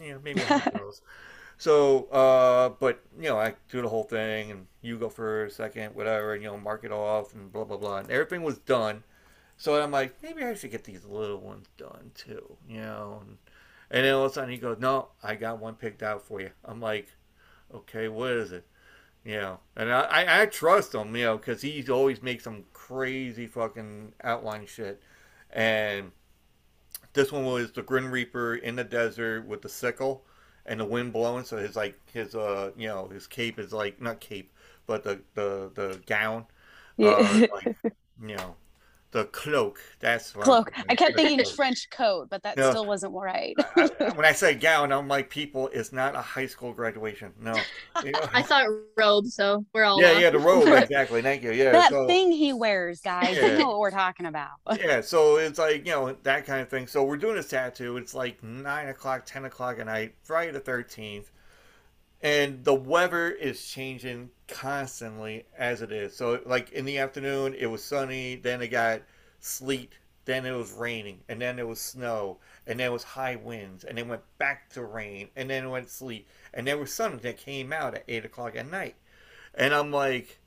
[0.00, 0.42] You know, maybe
[0.74, 1.02] those.
[1.58, 5.50] So, uh, but you know, I do the whole thing, and you go for a
[5.50, 8.56] second, whatever, and you know, mark it off, and blah blah blah, and everything was
[8.58, 9.04] done.
[9.58, 13.18] So I'm like, maybe I should get these little ones done too, you know.
[13.20, 13.38] And,
[13.90, 16.40] and then all of a sudden he goes, no, I got one picked out for
[16.40, 16.50] you.
[16.64, 17.08] I'm like,
[17.74, 18.66] okay, what is it?
[19.24, 22.64] You know, and I, I, I trust him, you know, because he always makes some
[22.72, 25.02] crazy fucking outline shit.
[25.52, 26.12] And
[27.12, 30.24] this one was the Grim Reaper in the desert with the sickle
[30.66, 31.44] and the wind blowing.
[31.44, 34.52] So his like his uh you know his cape is like not cape,
[34.86, 36.46] but the the the gown,
[36.96, 37.16] Yeah.
[37.18, 37.70] uh, like,
[38.22, 38.56] you know,
[39.12, 39.80] the cloak.
[39.98, 40.72] That's what I'm Cloak.
[40.88, 41.54] I kept thinking cloak.
[41.56, 42.70] French coat, but that No.
[42.70, 43.54] still wasn't right.
[43.76, 47.32] I- when I say gown, I'm like, people, it's not a high school graduation.
[47.40, 47.54] No.
[48.04, 48.20] You know?
[48.32, 50.20] I thought robe, so we're all yeah, off.
[50.20, 51.20] yeah, the robe, exactly.
[51.20, 51.52] Thank you.
[51.52, 51.72] Yeah.
[51.72, 53.36] that so, thing he wears, guys.
[53.36, 53.46] Yeah.
[53.52, 54.50] You know what we're talking about.
[54.78, 56.86] yeah, so it's like, you know, that kind of thing.
[56.86, 57.98] So we're doing this tattoo.
[57.98, 61.26] It's like 9 o'clock, 10 o'clock at night, Friday the 13th.
[62.22, 66.14] And the weather is changing constantly as it is.
[66.14, 69.02] So, like in the afternoon, it was sunny, then it got
[69.38, 69.92] sleet,
[70.26, 73.84] then it was raining, and then it was snow, and then it was high winds,
[73.84, 77.18] and then went back to rain, and then it went sleet, and there was sun
[77.22, 78.96] that came out at 8 o'clock at night.
[79.54, 80.38] And I'm like,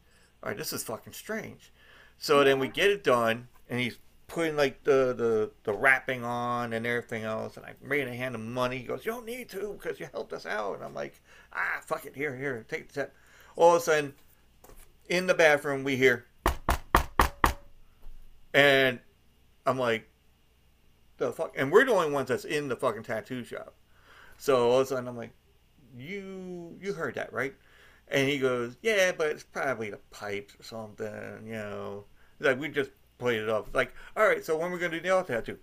[0.41, 1.71] all right, this is fucking strange.
[2.19, 3.97] So then we get it done, and he's
[4.27, 7.57] putting like the, the, the wrapping on and everything else.
[7.57, 8.77] And I'm made a hand him money.
[8.77, 10.75] He goes, You don't need to because you helped us out.
[10.75, 11.21] And I'm like,
[11.53, 12.15] Ah, fuck it.
[12.15, 13.15] Here, here, take the tip.
[13.55, 14.13] All of a sudden,
[15.09, 16.25] in the bathroom, we hear,
[18.53, 18.99] and
[19.65, 20.09] I'm like,
[21.17, 21.53] The fuck?
[21.57, 23.75] And we're the only ones that's in the fucking tattoo shop.
[24.37, 25.33] So all of a sudden, I'm like,
[25.97, 27.53] You you heard that, right?
[28.07, 32.05] And he goes, Yeah, but it's probably the pipes or something, you know.
[32.39, 33.67] Like, we just played it off.
[33.73, 35.57] Like, all right, so when are we're going to do the other tattoo?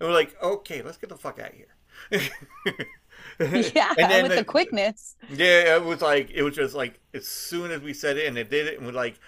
[0.00, 1.66] And we're like, okay, let's get the fuck out of here.
[3.74, 5.16] yeah, And then with the, quickness.
[5.28, 8.38] Yeah, it was like, it was just like, as soon as we said it and
[8.38, 9.18] it did it, and we're like,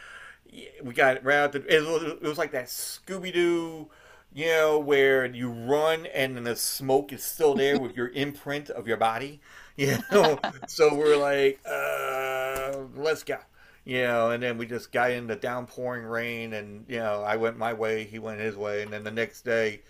[0.82, 3.88] we got it right out the, it was, it was like that Scooby Doo,
[4.32, 8.70] you know, where you run and then the smoke is still there with your imprint
[8.70, 9.40] of your body,
[9.76, 10.38] you know.
[10.68, 13.38] so we're like, uh, let's go,
[13.84, 14.30] you know.
[14.30, 17.72] And then we just got in the downpouring rain, and you know, I went my
[17.72, 19.82] way, he went his way, and then the next day.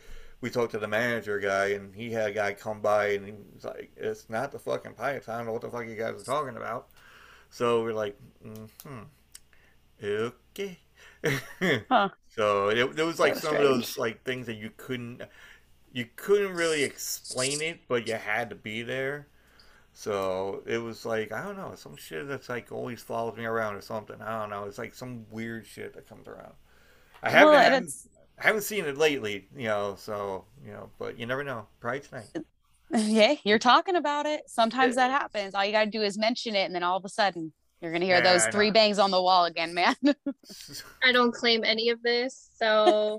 [0.42, 3.34] We talked to the manager guy, and he had a guy come by, and he
[3.54, 5.28] was like, "It's not the fucking pipes.
[5.28, 6.88] I don't know what the fuck you guys are talking about."
[7.50, 9.02] So we're like, mm-hmm.
[10.02, 10.78] okay.
[11.88, 12.08] Huh.
[12.34, 15.22] So it, it was like So some of those like things that you couldn't
[15.92, 19.26] you couldn't really explain it, but you had to be there.
[20.00, 23.74] So it was like I don't know some shit that's like always follows me around
[23.74, 24.16] or something.
[24.22, 24.64] I don't know.
[24.64, 26.54] It's like some weird shit that comes around.
[27.22, 27.92] I haven't, Well, haven't,
[28.38, 29.96] I haven't seen it lately, you know.
[29.98, 31.66] So you know, but you never know.
[31.80, 32.28] Probably tonight.
[32.96, 34.48] yeah, you're talking about it.
[34.48, 35.54] Sometimes that happens.
[35.54, 38.06] All you gotta do is mention it, and then all of a sudden you're gonna
[38.06, 38.72] hear Yeah, those I three know.
[38.72, 39.96] bangs on the wall again, man.
[41.04, 43.18] I don't claim any of this, so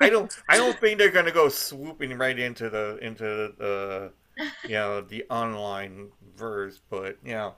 [0.00, 0.32] I don't.
[0.48, 3.24] I don't think they're gonna go swooping right into the into
[3.58, 4.12] the
[4.64, 7.54] you know the online verse, but you know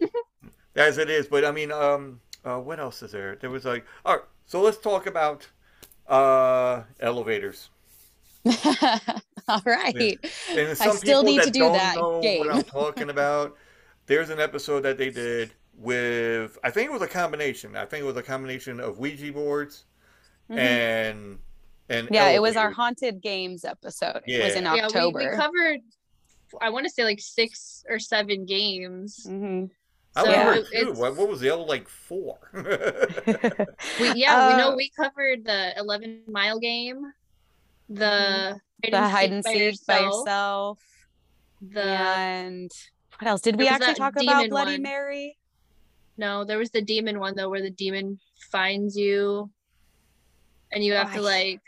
[0.76, 1.26] as it is.
[1.26, 3.36] But I mean, um, uh, what else is there?
[3.36, 4.24] There was like, all right.
[4.46, 5.48] So let's talk about
[6.08, 7.70] uh elevators.
[9.48, 10.18] all right.
[10.56, 12.40] I still need to do that know game.
[12.40, 13.56] what I'm talking about.
[14.06, 16.58] There's an episode that they did with.
[16.62, 17.76] I think it was a combination.
[17.76, 19.84] I think it was a combination of Ouija boards
[20.50, 20.58] Mhm.
[20.58, 21.38] and
[21.88, 24.22] and yeah, it was our haunted games episode.
[24.26, 24.74] It was in Yeah.
[24.92, 25.80] yeah, we, we covered.
[26.60, 29.26] I want to say like six or seven games.
[29.28, 29.70] Mhm.
[30.14, 30.92] I So remember it- two.
[30.92, 32.38] What, what was the other like four?
[34.00, 37.00] We, yeah, we know Uh, we covered the 11 mile game,
[37.88, 38.58] the
[38.90, 40.78] the hide and by seek by yourself, yourself.
[41.72, 42.70] The and
[43.18, 43.40] what else?
[43.40, 44.82] Did we actually talk about Bloody one.
[44.82, 45.36] Mary?
[46.18, 48.18] no, there was the demon one though, where the demon
[48.50, 49.50] finds you,
[50.72, 51.60] and you have Oh, to I- like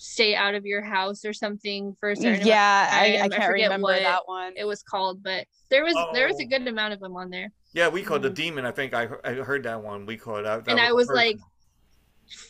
[0.00, 3.02] stay out of your house or something for a certain amount yeah, I, time.
[3.02, 4.52] I I can't forget remember what that one.
[4.56, 6.48] it was called, but there was there was a Oh.
[6.48, 7.50] good amount of them on there.
[7.74, 8.34] Yeah, we called the Mhm.
[8.34, 8.64] demon.
[8.64, 10.06] I think I, I heard that one.
[10.06, 10.64] We called that.
[10.64, 11.36] that and I was like,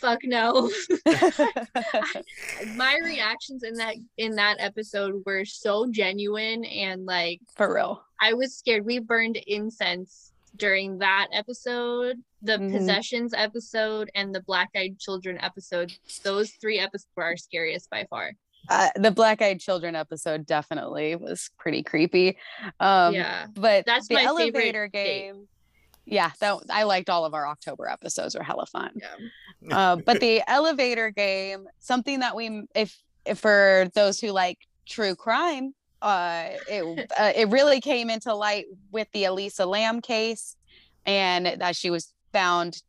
[0.00, 0.70] fuck no.
[2.76, 8.02] My reactions in that in that episode were so genuine and like For real.
[8.20, 8.84] I was scared.
[8.84, 12.72] We burned incense during that episode, the Mhm.
[12.72, 15.92] possessions episode, and the black eyed children episode.
[16.22, 18.32] Those three episodes were our scariest by far.
[18.68, 22.36] Uh, the Black Eyed Children episode definitely was pretty creepy.
[22.80, 23.46] Um, yeah.
[23.54, 25.20] but That's the my favorite elevator date.
[25.32, 25.48] game.
[26.04, 28.92] Yeah, that I liked all of our October episodes were hella fun.
[29.62, 29.76] Yeah.
[29.76, 35.14] uh, but the elevator game, something that we, if, if for those who like true
[35.14, 35.72] crime,
[36.02, 40.56] uh, it uh, it really came into light with the Elisa Lam case,
[41.06, 42.82] and that she was found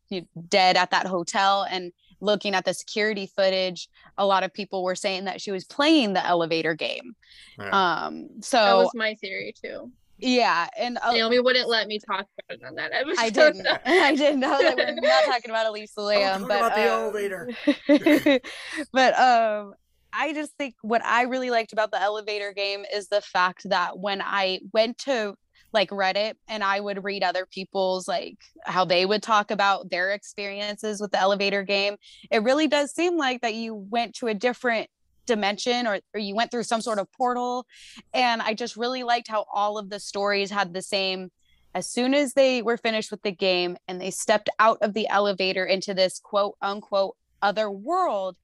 [0.48, 1.66] dead at that hotel.
[1.70, 1.92] And
[2.22, 6.14] looking at the security footage, a lot of people were saying that she was playing
[6.14, 7.16] the elevator game.
[7.58, 7.70] Yeah.
[7.70, 9.92] Um, so That was my theory too.
[10.18, 13.20] yeah, and uh, Naomi wouldn't let me talk about it on that episode.
[13.20, 13.68] I didn't.
[13.86, 17.50] I didn't know that we're not talking about Elisa Lam, but about the um, elevator.
[18.92, 19.74] but um,
[20.12, 24.00] I just think what I really liked about the elevator game is the fact that
[24.00, 25.36] when I went to
[25.72, 30.12] like Reddit and I would read other people's like how they would talk about their
[30.12, 31.96] experiences with the elevator game,
[32.32, 34.90] it really does seem like that you went to a different
[35.28, 37.68] dimension or, or you went through some sort of portal.
[38.14, 41.30] And i just really liked how all of the stories had the same
[41.76, 45.08] as soon as they were finished with the game and they stepped out of the
[45.08, 48.36] elevator into this quote unquote other world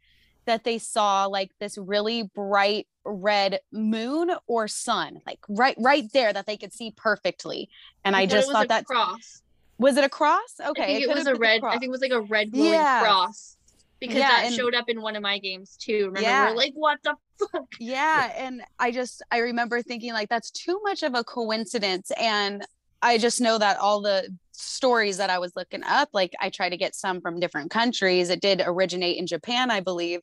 [0.46, 6.34] that they saw like this really bright red moon or sun like right right there
[6.34, 7.70] that they could see perfectly
[8.04, 9.41] and i thought it just was thought that cross.
[9.78, 11.62] was it a cross okay think it, was a red.
[11.64, 13.02] I think it was like a red glowing Yeah.
[13.02, 13.58] cross
[14.00, 16.08] because Yeah, that and- showed up in one of my games too.
[16.08, 16.50] Remember, Yeah.
[16.50, 17.16] were like, "What the
[17.52, 22.12] fuck?" yeah and i just i remember thinking like that's too much of a coincidence
[22.20, 22.66] and
[23.02, 24.28] i just know that all the
[24.62, 28.30] stories that i was looking up like i try to get some from different countries
[28.30, 30.22] it did originate in japan i believe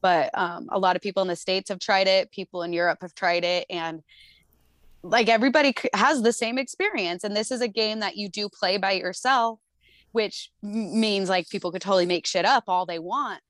[0.00, 2.98] but um, a lot of people in the states have tried it people in europe
[3.00, 4.02] have tried it and
[5.02, 8.76] like everybody has the same experience and this is a game that you do play
[8.76, 9.58] by yourself
[10.12, 13.40] which means like people could totally make shit up all they want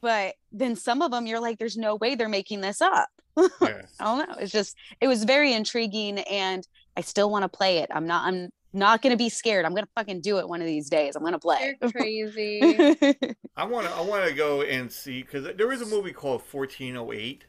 [0.00, 3.08] but then some of them you're like there's no way they're making this up
[3.60, 3.82] Yeah.
[3.98, 4.36] I don't know.
[4.38, 6.66] It's just it was very intriguing and
[6.96, 7.90] I still want to play it.
[7.92, 9.64] I'm not I'm not gonna be scared.
[9.64, 11.16] I'm gonna fucking do it one of these days.
[11.16, 11.76] I'm gonna play.
[11.80, 12.60] You're crazy.
[13.56, 16.42] I want to I want to go and see because there is a movie called
[16.50, 17.44] 1408,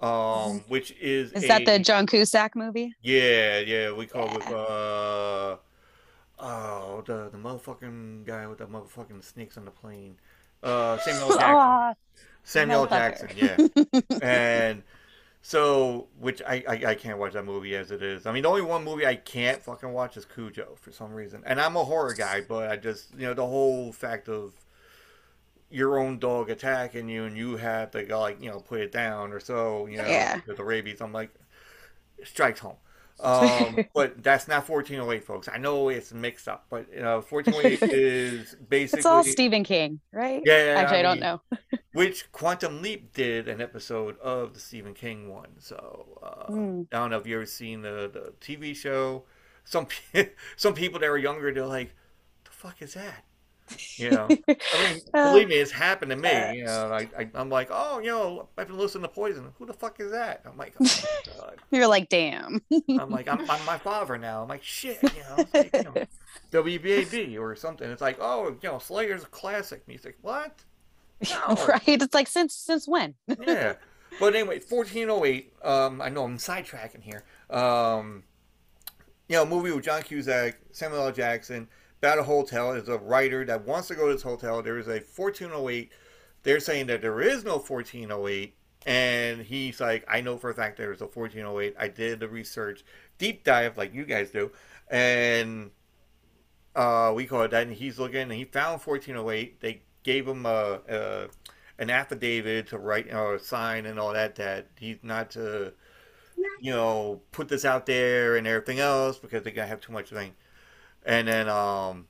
[0.00, 2.94] um, which is Is that the John Cusack movie?
[3.02, 5.56] Yeah, yeah, we call it uh
[6.38, 10.16] oh the the motherfucking guy with the motherfucking snakes on the plane.
[10.62, 11.44] Uh Samuel Jackson.
[11.44, 11.94] Aw,
[12.44, 12.86] Samuel.
[12.86, 13.56] Jackson, yeah.
[14.22, 14.82] and
[15.44, 18.26] so which I, I I can't watch that movie as it is.
[18.26, 21.42] I mean the only one movie I can't fucking watch is Cujo for some reason.
[21.44, 24.54] And I'm a horror guy, but I just you know, the whole fact of
[25.68, 29.32] your own dog attacking you and you have to like, you know, put it down
[29.32, 30.40] or so, you know, Yeah.
[30.46, 31.00] with the rabies.
[31.00, 31.30] I'm like
[32.24, 32.76] strikes home.
[33.22, 35.48] Um, but that's not 1408, folks.
[35.48, 40.00] I know it's mixed up, but you know, 1408 is basically it's all Stephen King,
[40.12, 40.42] right?
[40.44, 41.78] Yeah, yeah, Actually, I, I don't mean, know.
[41.92, 45.50] which Quantum Leap did an episode of the Stephen King one.
[45.58, 46.86] So uh, Mm.
[46.92, 49.24] I don't know if you ever seen the, the TV show.
[49.64, 49.86] Some
[50.56, 51.94] some people that were younger, they're like,
[52.44, 53.24] "The fuck is that?"
[53.96, 54.28] You know.
[54.30, 56.58] I mean, Uh, believe me, it's happened to me.
[56.58, 59.48] You know, I, I I'm like, "Oh, you know, I've been listening to Poison.
[59.58, 62.62] Who the fuck is that?" I'm like, "Oh my god." You're like, damn.
[62.88, 64.42] I'm like, I'm, I'm my father now.
[64.42, 65.94] I'm like, shit, you know, like, you know
[66.52, 67.90] WBAB or something.
[67.90, 70.16] It's like, oh, you know, Slayer's a classic music.
[70.22, 70.54] What?
[71.30, 71.54] No.
[71.66, 71.82] right?
[71.86, 73.14] It's like since since when?
[73.46, 73.74] yeah.
[74.20, 75.52] But anyway, 1408.
[75.62, 77.24] Um, I know I'm sidetracking here.
[77.50, 78.24] Um,
[79.28, 81.12] you know, movie with John Cusack, Samuel L.
[81.12, 81.68] Jackson,
[82.02, 82.72] about a hotel.
[82.72, 84.60] There's a writer that wants to go to this hotel.
[84.60, 85.92] There is a 1408.
[86.42, 88.54] They're saying that there is no 1408.
[88.84, 91.76] And he's like, I know for a fact there's a 1408.
[91.78, 92.84] I did the research,
[93.18, 94.50] deep dive like you guys do.
[94.90, 95.70] And
[96.74, 97.68] uh, we call it that.
[97.68, 99.60] And he's looking and he found 1408.
[99.60, 101.28] They gave him a, a
[101.78, 105.72] an affidavit to write or sign and all that that he's not to
[106.60, 110.10] you know put this out there and everything else because they're gonna have too much
[110.10, 110.32] thing
[111.04, 112.06] and then um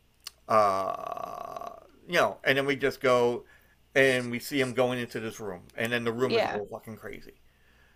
[0.48, 1.70] uh
[2.08, 3.44] you know and then we just go
[3.94, 6.38] and we see him going into this room and then the room Yeah.
[6.38, 7.34] is all fucking crazy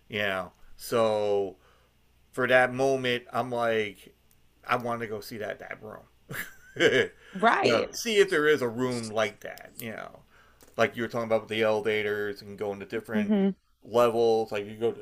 [0.09, 1.57] you know so
[2.31, 4.15] for that moment i'm like
[4.67, 6.03] i want to go see that that room
[7.33, 7.63] Right.
[7.63, 10.19] you know, see if there is a room like that, you know.
[10.77, 13.55] like you were talking about with the elevators and going to different Mhm.
[13.83, 14.51] levels.
[14.51, 15.01] Like you go to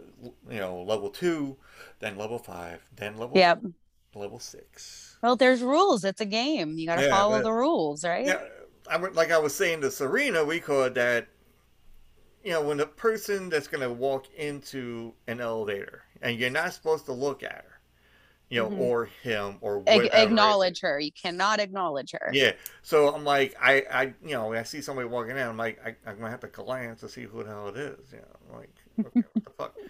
[0.50, 1.58] you know level two,
[2.00, 3.64] then level five, then level Yep.
[4.16, 5.15] level six.
[5.26, 6.04] Well, there's rules.
[6.04, 6.78] It's a game.
[6.78, 8.28] You got to Yeah, follow but- the rules, right?
[8.28, 8.42] Yeah,
[8.88, 11.28] I would like I was saying to Serena, we call it that.
[12.44, 16.74] You know, when the person that's going to walk into an elevator and you're not
[16.76, 17.80] supposed to look at her,
[18.50, 18.80] you know, Mhm.
[18.82, 20.04] or him or whatever.
[20.14, 21.00] acknowledge her.
[21.00, 22.30] You cannot acknowledge her.
[22.32, 22.52] Yeah.
[22.84, 25.96] So I'm like, I, I, you know, I see somebody walking in, I'm like, I,
[26.08, 28.12] I'm gonna have to glance to see who the hell it is.
[28.12, 28.70] You know, I'm like,
[29.00, 29.76] okay, what the fuck?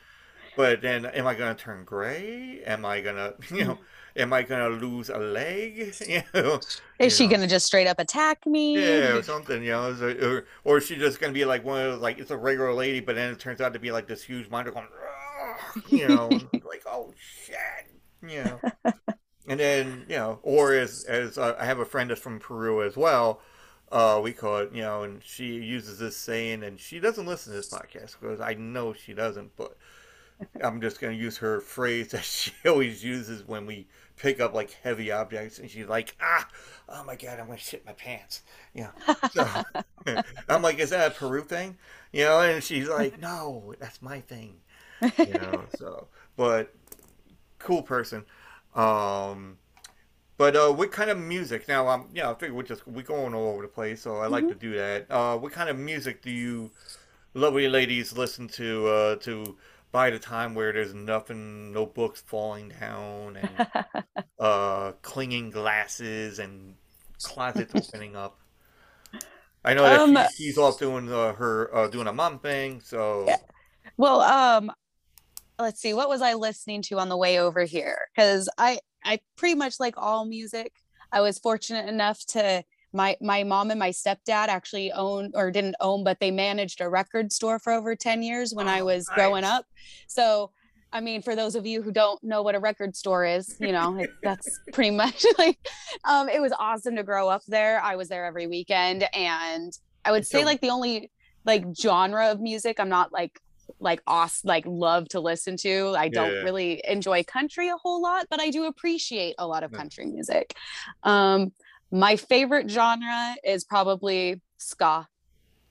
[0.55, 2.61] But then, am I gonna turn gray?
[2.65, 3.77] Am I gonna, you know,
[4.15, 5.93] am I gonna lose a leg?
[6.07, 6.59] You know,
[6.99, 7.35] Is she you know?
[7.37, 8.75] gonna just straight up attack me?
[8.75, 11.93] Yeah, or something, you know, or or is she just gonna be like one of
[11.93, 14.23] those, like it's a regular lady, but then it turns out to be like this
[14.23, 14.87] huge monster going,
[15.89, 17.55] you know, like oh shit,
[18.27, 18.59] you know,
[19.47, 22.83] and then you know, or as as uh, I have a friend that's from Peru
[22.83, 23.41] as well,
[23.91, 27.51] uh, we call it, you know, and she uses this saying, and she doesn't listen
[27.51, 29.75] to this podcast because I know she doesn't, but
[30.63, 33.87] I'm just gonna use her phrase that she always uses when we
[34.17, 36.47] pick up like heavy objects, and she's like, ah,
[36.89, 38.41] oh my god, I'm gonna shit my pants,
[38.73, 39.15] you know.
[39.31, 39.63] So
[40.49, 41.77] I'm like, is that a Peru thing?
[42.11, 44.57] You know, and she's like, no, that's my thing.
[45.01, 46.07] You know, so
[46.37, 46.73] but
[47.59, 48.25] cool person.
[48.75, 49.57] Um
[50.37, 53.33] but uh what kind of music now um yeah, I figure we're just we're going
[53.33, 55.09] all over the place, so I like to do that.
[55.09, 56.71] Uh what kind of music do you
[57.33, 59.57] lovely ladies listen to uh to
[59.95, 63.65] by the time where there's nothing no books falling down and
[64.39, 66.75] uh clinging glasses and
[67.23, 68.37] closets opening up.
[69.63, 72.81] I know that Um, she, she's off doing uh, her uh, doing a mom thing,
[72.81, 73.39] so
[73.97, 74.69] Well, um,
[75.57, 75.93] let's see.
[75.93, 77.97] What was I listening to on the way over here?
[78.13, 80.73] Because I I pretty much like all music.
[81.11, 82.65] I was fortunate enough to
[82.95, 86.89] my my mom and my stepdad actually own or didn't own, but they managed a
[86.89, 89.65] record store for over ten years when I Oh, was growing up.
[90.07, 90.51] So.
[90.93, 93.73] I mean, for those of you who don't know what a record store is, you
[93.73, 95.57] know, it, that's pretty much like,
[96.05, 97.81] um, it was awesome to grow up there.
[97.81, 99.73] I was there every weekend, and
[100.05, 101.11] I would say So- like the only
[101.43, 103.37] like genre of music I'm not like
[103.79, 105.95] like awesome like love to listen to.
[105.97, 106.43] I don't Yeah.
[106.43, 109.79] really enjoy country a whole lot, but I do appreciate a lot of Yeah.
[109.79, 110.55] country music.
[111.03, 111.51] Um
[111.91, 115.07] my favorite genre is probably ska.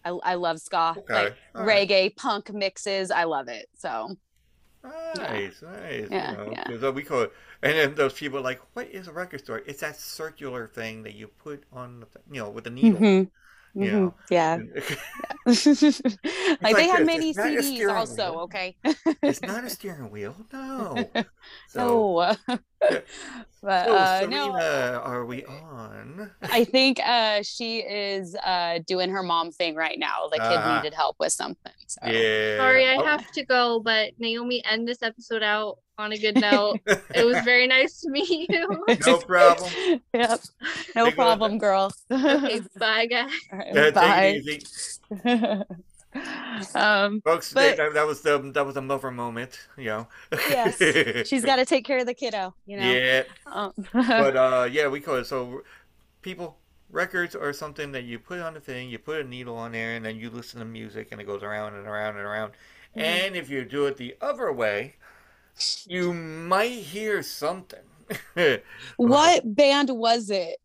[0.04, 0.98] I, I love ska.
[0.98, 1.12] okay.
[1.12, 1.88] Like all right.
[1.88, 3.10] reggae, punk mixes.
[3.10, 3.66] I love it.
[3.78, 4.16] So
[5.16, 6.10] Nice, nice.
[6.10, 6.68] Yeah, you know, yeah.
[6.82, 9.62] uh, we call it, and then those people are like, what is a record store?
[9.66, 13.06] It's that circular thing that you put on, the, th- you know, with the needle.
[13.06, 13.30] Mhm,
[13.78, 14.14] you mhm, know.
[14.30, 14.60] yeah.
[14.74, 14.98] Like,
[16.62, 18.40] like they this, many a CDs also, wheel.
[18.44, 18.76] okay?
[19.24, 21.12] it's not a steering wheel, no.
[21.68, 22.58] So, no.
[23.62, 26.30] but so uh, Serena, no, are we on?
[26.42, 30.28] I think uh, she is uh, doing her mom thing right now.
[30.30, 30.76] The kid Ah.
[30.76, 31.72] needed help with something.
[31.86, 32.00] So.
[32.06, 32.58] Yeah.
[32.58, 36.40] Sorry, I Oh, have to go, but Naomi, end this episode out on a good
[36.40, 36.80] note.
[37.14, 38.84] it was very nice to meet you.
[39.06, 39.72] no problem.
[40.14, 40.40] Yep.
[40.96, 41.92] No Take problem, girl.
[42.10, 43.30] okay, bye, guys.
[43.52, 43.90] All right, Yeah,
[45.22, 45.64] bye.
[46.14, 46.78] Take it easy.
[46.78, 50.08] um, Folks, But- that, that was the that was a mother moment, you know.
[50.32, 50.78] Yes,
[51.28, 52.90] she's got to take care of the kiddo, you know.
[52.90, 55.62] Yeah, Um, but uh, yeah, we call it so.
[56.22, 56.56] People,
[56.90, 59.94] records are something that you put on the thing, you put a needle on there,
[59.96, 62.52] and then you listen to music, and it goes around and around and around.
[62.96, 63.02] Mhm.
[63.02, 64.94] And if you do it the other way,
[65.86, 67.80] you might hear something.
[68.96, 70.56] what band was it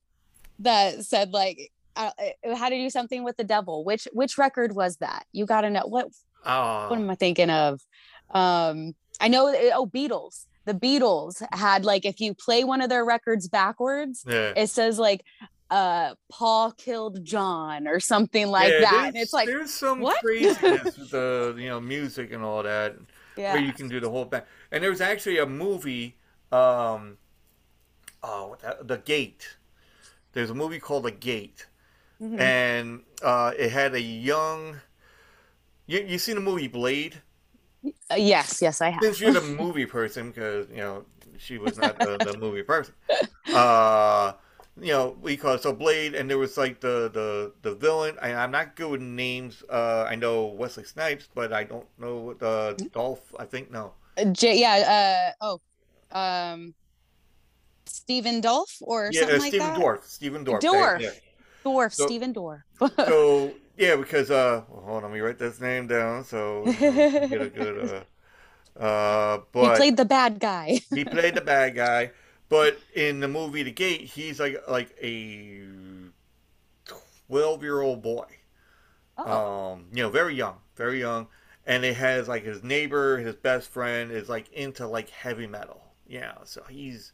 [0.59, 3.83] that said like uh, it had to do something with the devil?
[3.83, 5.25] Which which record was that?
[5.31, 6.07] You got to know what
[6.45, 7.81] Oh, what am I thinking of?
[8.31, 9.53] Um, I know.
[9.73, 10.45] Oh, Beatles.
[10.65, 14.53] The Beatles had like if you play one of their records backwards, yeah.
[14.55, 15.23] it says like
[15.71, 19.05] uh Paul killed John or something like Yeah, that.
[19.09, 20.19] And it's like there's some what?
[20.21, 22.95] craziness with the you know music and all that.
[23.35, 23.53] yeah.
[23.53, 24.47] where you can do the whole back.
[24.71, 26.17] And there was actually a movie,
[26.51, 27.17] um,
[28.23, 29.57] oh, the, the Gate.
[30.33, 31.65] There's a movie called The Gate,
[32.19, 32.37] Mhm.
[32.41, 34.79] and uh, it had a young.
[35.87, 37.21] You you seen the movie Blade?
[38.11, 39.01] Uh, yes, yes, I have.
[39.01, 41.05] Since you're the movie person, because you know
[41.37, 42.93] she was not the, the movie person.
[43.53, 44.33] Uh,
[44.79, 48.17] you know, we call it so Blade, and there was like the the the villain.
[48.21, 49.63] I, I'm not good with names.
[49.69, 53.33] Uh, I know Wesley Snipes, but I don't know the Dolph.
[53.39, 53.93] I think no.
[54.17, 55.33] Uh, J- yeah.
[55.41, 55.59] Uh,
[56.13, 56.73] oh, um,
[57.85, 59.79] Stephen Dolph or Yeah, something uh, like Stephen that.
[59.81, 60.03] Dwarf.
[60.03, 60.63] Stephen Dorff.
[60.63, 60.99] Dwarf.
[61.01, 61.09] Yeah.
[61.63, 61.93] Dorff.
[61.93, 62.63] So- Stephen Dorff.
[62.97, 67.41] So yeah, because uh, well, hold on, let me write this name down so get
[67.41, 68.05] a good
[68.79, 70.79] uh, uh, he played the bad guy.
[70.93, 72.11] he played the bad guy.
[72.47, 75.61] But in the movie The Gate, he's like like a
[77.27, 78.25] twelve year old boy.
[79.17, 79.73] Oh.
[79.73, 81.27] Um, you know, very young, very young,
[81.67, 85.81] and it has like his neighbor, his best friend is like into like heavy metal.
[86.07, 87.11] Yeah, so he's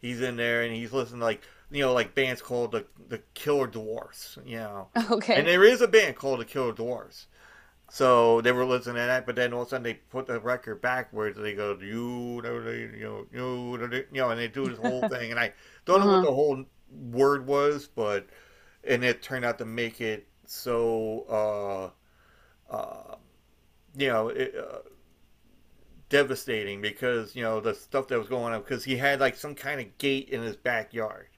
[0.00, 3.20] he's in there and he's listening to like you know like bands called the the
[3.34, 4.38] Killer Dwarfs.
[4.44, 5.34] You know, Okay.
[5.34, 7.26] and there is a band called the Killer Dwarfs.
[7.90, 10.40] So they were listening to that, but then all of a sudden they put the
[10.40, 11.36] record backwards.
[11.36, 14.78] And they go, you know, you know, you know, you know, and they do this
[14.78, 15.30] whole thing.
[15.30, 15.52] And I
[15.86, 16.22] don't know what Uh-huh.
[16.22, 18.28] the whole word was, but
[18.84, 21.92] and it turned out to make it so,
[22.70, 23.16] uh, uh,
[23.96, 24.78] you know, it, uh,
[26.08, 29.54] devastating because you know the stuff that was going on because he had like some
[29.54, 31.28] kind of gate in his backyard.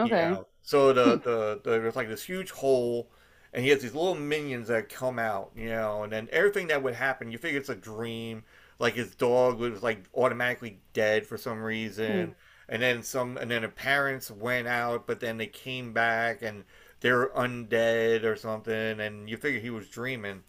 [0.00, 0.16] You Okay.
[0.16, 0.46] know.
[0.62, 3.10] So the, the, the there's like this huge hole,
[3.52, 6.82] and he has these little minions that come out, you know, and then everything that
[6.82, 8.44] would happen, you figure it's a dream.
[8.78, 12.32] Like his dog was like automatically dead for some reason, hmm.
[12.68, 16.64] and then some, and then the parents went out, but then they came back and
[17.00, 20.42] they're undead or something, and you figure he was dreaming.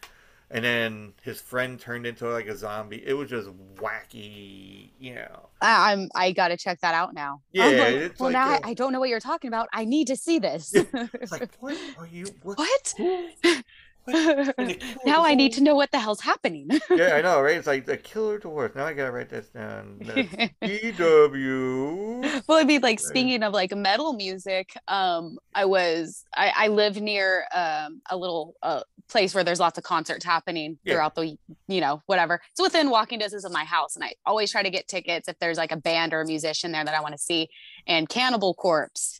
[0.54, 3.02] And then his friend turned into like a zombie.
[3.04, 5.50] It was just wacky, you know.
[5.62, 7.42] I, I'm I gotta check that out now.
[7.52, 9.68] Yeah, like, well, like, now uh, I, don't know what you're talking about.
[9.74, 10.72] I need to see this.
[10.76, 12.28] It's like, what are you?
[12.44, 12.60] What?
[12.98, 13.64] what?
[14.06, 14.56] What?
[14.58, 16.70] And the killer now I need to know what the hell's happening.
[16.90, 17.58] Yeah, I know, right?
[17.58, 18.76] It's like the killer dwarf.
[18.76, 20.00] Now I gotta write this down.
[20.62, 22.22] EW.
[22.48, 27.02] well, I mean, like speaking of like metal music, um, I was I, I live
[27.02, 30.94] near um a little uh place where there's lots of concerts happening Yeah.
[30.94, 31.38] throughout the
[31.68, 32.42] you know whatever.
[32.52, 35.38] It's within walking distance of my house, and I always try to get tickets if
[35.40, 37.50] there's like a band or a musician there that I want to see.
[37.88, 39.20] And Cannibal Corpse.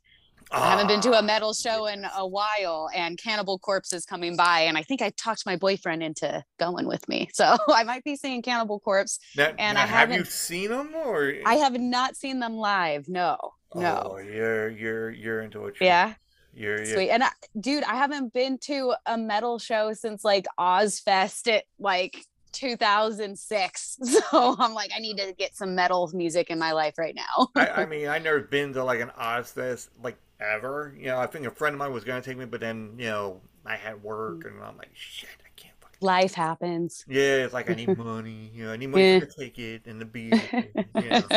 [0.54, 1.22] I haven't been to a ah.
[1.22, 5.10] metal show in a while, and Cannibal Corpse is coming by, and I think I
[5.12, 9.20] talked my boyfriend into going with me, so I might be seeing Cannibal Corpse.
[9.36, 11.34] Now, and now, I have you seen them or?
[11.46, 13.10] I have not seen them live.
[13.10, 13.38] No,
[13.74, 14.14] no.
[14.14, 15.76] Oh, you're you're you're into it.
[15.82, 16.14] Yeah.
[16.56, 17.10] You're, you're Sweet.
[17.10, 17.30] And I,
[17.60, 23.98] dude, I haven't been to a metal show since like Ozzfest at like 2006.
[24.32, 27.50] So I'm like, I need to get some metal music in my life right now.
[27.56, 30.96] I, I mean, I never been to like an Ozzfest like ever.
[30.98, 33.06] You know, I think a friend of mine was gonna take me, but then you
[33.08, 34.44] know I had Mm.
[34.44, 36.00] work, and I'm like, shit, I can't fucking.
[36.02, 37.06] Life happens.
[37.08, 38.52] Yeah, it's like I need money.
[38.54, 40.50] You know, I need money for the ticket and the beer.
[40.96, 41.28] you know.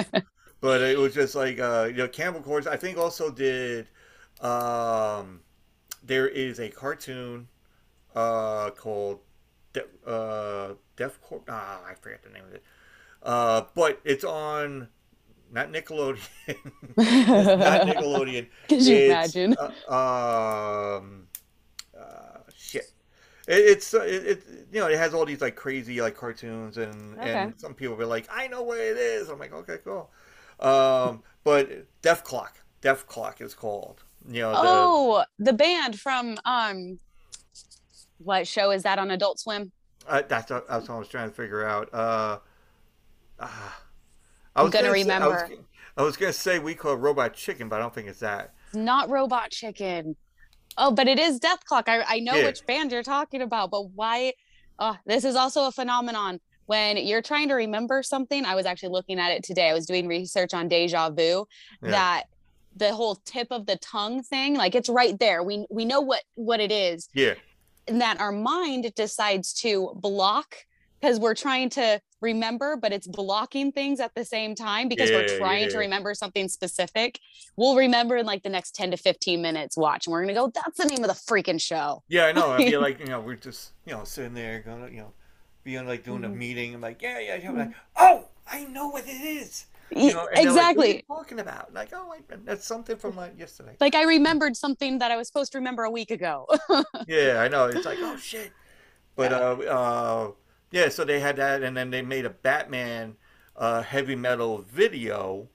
[0.61, 2.67] But it was just like uh, you know, Cannibal Corpse.
[2.67, 3.89] I think also did.
[4.41, 5.41] Um,
[6.05, 7.49] there is a cartoon
[8.15, 9.21] uh, called
[9.73, 11.45] De- uh, Death Corp.
[11.51, 12.63] Ah, I forget the name of it.
[13.23, 14.89] Uh, but it's on
[15.53, 16.19] not Nickelodeon.
[16.97, 18.49] not Nickelodeon.
[18.69, 19.57] Could you It's, imagine?
[19.89, 21.29] Uh, um,
[21.99, 22.91] uh, shit.
[23.49, 24.43] It, it's uh, it, it
[24.73, 27.51] you know it has all these like crazy like cartoons and Okay.
[27.51, 29.29] and some people are like I know what it is.
[29.29, 30.11] I'm like okay cool.
[30.59, 31.69] Um, but
[32.03, 34.03] Dethklok, Death Clock is called.
[34.29, 36.99] You know the, Oh, the band from um
[38.19, 39.71] what show is that on Adult Swim?
[40.09, 41.93] uh, that's what, that's what I was trying to figure out.
[41.93, 42.39] Uh,
[43.41, 43.83] ah.
[44.57, 45.03] I I'm was gonna say- I was,
[45.43, 45.51] remember.
[45.99, 48.55] I was gonna say we call it Robot Chicken, but I don't think it's that.
[48.67, 50.17] It's not Robot Chicken.
[50.79, 51.89] Oh, but it is Dethklok.
[51.89, 52.47] I, I know Yeah.
[52.47, 54.33] which band you're talking about, but why?
[54.79, 56.41] Oh, this is also a phenomenon.
[56.67, 59.71] When you're trying to remember something, I was actually looking at it today.
[59.71, 61.47] I was doing research on deja vu.
[61.83, 61.91] Yeah.
[61.91, 62.23] That
[62.77, 65.43] the whole tip of the tongue thing, like it's right there.
[65.43, 67.35] We we know what what it is, Yeah,
[67.89, 70.57] and that our mind decides to block
[71.01, 75.17] because we're trying to remember, but it's blocking things at the same time because Yeah,
[75.19, 77.19] we're trying to remember something specific.
[77.57, 80.51] We'll remember in like the next 10 to 15 minutes watch, and we're gonna go,
[80.55, 82.03] that's the name of the freaking show.
[82.09, 82.51] yeah, I know.
[82.53, 85.13] I feel like you know we're just you know sitting there going you know
[85.65, 86.37] being like doing a Mhm.
[86.37, 86.75] meeting.
[86.75, 87.49] I'm like yeah yeah yeah.
[87.49, 89.67] I'm like oh I know what it is.
[89.91, 90.97] You know, and they're like, "What are exactly.
[90.97, 93.77] you talking about like oh like, that's something from like yesterday.
[93.81, 96.47] Like I remembered something that I was supposed to remember a week ago.
[97.07, 97.67] Yeah, I know.
[97.67, 98.51] It's like, oh shit.
[99.15, 100.31] But uh, uh,
[100.71, 100.89] yeah.
[100.89, 103.17] So they had that, and then they made a Batman
[103.57, 105.49] uh, heavy metal video.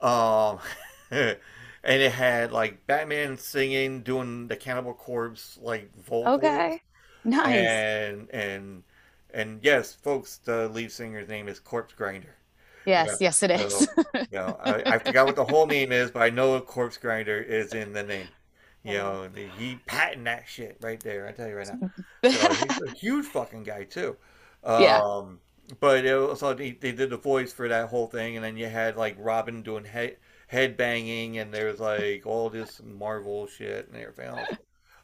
[0.00, 0.58] Um,
[1.10, 1.36] and
[1.84, 6.36] it had like Batman singing, doing the Cannibal Corpse like vocals.
[6.38, 6.82] okay.
[7.24, 7.54] Nice.
[7.54, 8.82] And and
[9.34, 12.36] and yes, folks, the lead singer's name is Corpse Grinder.
[12.86, 13.26] yes, yeah.
[13.26, 13.74] yes, it is.
[13.78, 16.96] So, you know, I, I forgot what the whole name is, but I know Corpse
[16.96, 18.28] Grinder is in the name.
[18.84, 21.26] You know, he patent that shit right there.
[21.28, 21.90] I tell you right now.
[22.30, 24.16] So he's a huge fucking guy too.
[24.64, 25.00] Um, Yeah.
[25.80, 28.66] But it also they, they did the voice for that whole thing, and then you
[28.68, 30.16] had like Robin doing head
[30.46, 34.48] head banging, and there's like all this Marvel shit and everything else.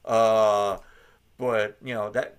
[0.05, 0.79] Uh,
[1.39, 2.39] but you know that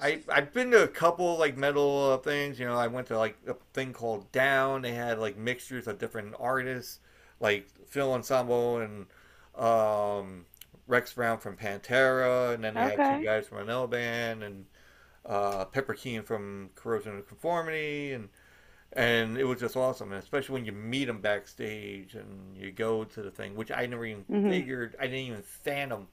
[0.00, 2.58] I I've been to a couple like metal uh, things.
[2.60, 4.82] You know, I went to like a thing called Down.
[4.82, 7.00] They had like mixtures of different artists,
[7.40, 9.06] like Phil Anselmo and
[9.56, 10.46] um,
[10.86, 14.66] Rex Brown from Pantera, and then they had two guys from another band, and
[15.26, 18.28] uh, Pepper Keenan from Corrosion of Conformity, and
[18.92, 23.04] and it was just awesome, and especially when you meet them backstage and you go
[23.04, 24.50] to the thing, which I never even Mhm.
[24.50, 26.08] figured, I didn't even fathom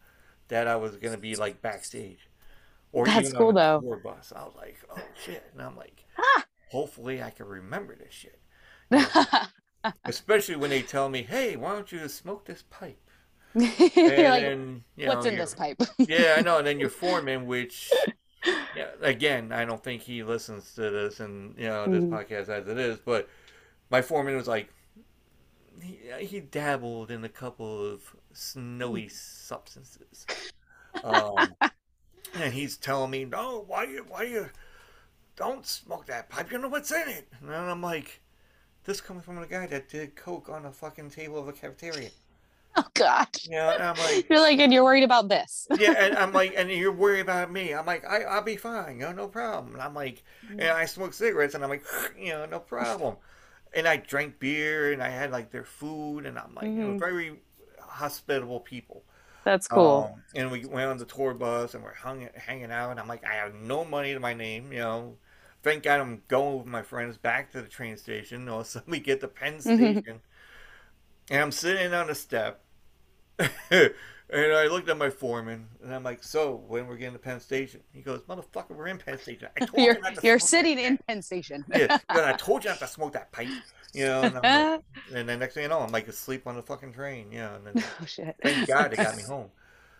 [0.48, 2.28] that I was gonna be like backstage,
[2.92, 3.80] or That's even cool, on the though.
[3.80, 4.34] tour bus.
[4.36, 6.46] I was like, oh shit, and I'm like, Ah.
[6.70, 8.40] hopefully I can remember this shit.
[8.92, 9.92] You know?
[10.06, 13.00] Especially when they tell me, "Hey, why don't you smoke this pipe?"
[14.04, 15.82] And like, then, what's know, in this pipe?
[16.08, 16.58] yeah, I know.
[16.60, 18.10] And then your foreman, which,
[18.74, 22.06] yeah, again, I don't think he listens to this and you know this Mhm.
[22.06, 23.00] podcast as it is.
[23.00, 23.30] But
[23.92, 24.70] my foreman was like,
[25.82, 30.28] he, he dabbled in a couple of snowy substances,
[31.04, 31.56] um,
[32.34, 34.50] and he's telling me, "No, why you, why you,
[35.36, 36.52] don't smoke that pipe.
[36.52, 38.22] You know what's in it." And I'm like,
[38.86, 42.12] "This comes from a guy that did coke on a fucking table of a cafeteria."
[42.78, 43.28] oh God.
[43.44, 44.26] You know, I'm like.
[44.30, 45.68] You're like, and you're worried about this.
[45.78, 47.74] yeah, and I'm like, and you're worried about me.
[47.74, 49.74] I'm like, I, I'll be fine, you know, no problem.
[49.74, 50.24] And I'm like,
[50.58, 51.84] and I smoke cigarettes, and I'm like,
[52.20, 53.16] you know, no problem.
[53.74, 56.94] And I drank beer, and I had like their food, and I'm like, you know,
[56.94, 57.40] very
[57.80, 59.04] hospitable people.
[59.44, 60.12] That's cool.
[60.14, 63.08] Um, and we went on the tour bus, and we're hung, hanging out, and I'm
[63.08, 65.16] like, I have no money to my name, you know.
[65.64, 68.50] Thank God I'm going with my friends back to the train station.
[68.50, 70.04] All of a sudden, we get to Penn Mhm.
[70.04, 70.22] Station,
[71.32, 72.62] and I'm sitting on a step,
[73.40, 73.94] and
[74.32, 77.80] I looked at my foreman, and I'm like, "So, when we're getting to Penn Station?"
[77.94, 79.48] He goes, "Motherfucker, we're in Penn Station.
[79.60, 81.00] I told you're you not to you're sitting in.
[81.08, 81.66] Penn Station.
[81.74, 83.48] Yeah, he I told you not to smoke that pipe.
[83.94, 84.82] You know, and, I'm like,
[85.16, 87.32] and then next thing you know, I'm like asleep on the fucking train.
[87.32, 88.36] Yeah, and then oh shit.
[88.44, 89.50] thank God they got me home.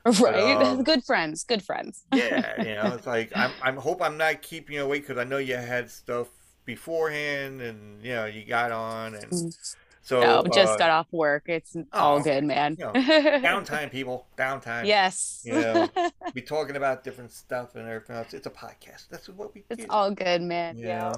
[0.04, 0.58] Right.
[0.58, 1.44] um, good friends.
[1.44, 2.04] Good friends.
[2.14, 3.52] Yeah, you know, it's like I'm.
[3.62, 6.28] I'm hope I'm not keeping you awake because I know you had stuff
[6.66, 9.76] beforehand, and you know you got on, and Mm.
[10.02, 11.44] So no, just uh, got off work.
[11.48, 12.76] It's all oh, good, man.
[12.80, 14.86] you know, downtime, people, downtime.
[14.86, 15.42] yes.
[15.46, 15.90] You know,
[16.34, 18.34] be talking about different stuff and everything else.
[18.34, 19.10] It's a podcast.
[19.10, 19.68] That's what we do.
[19.70, 19.90] it's do.
[19.90, 20.78] all good, man.
[20.78, 21.14] you Yeah.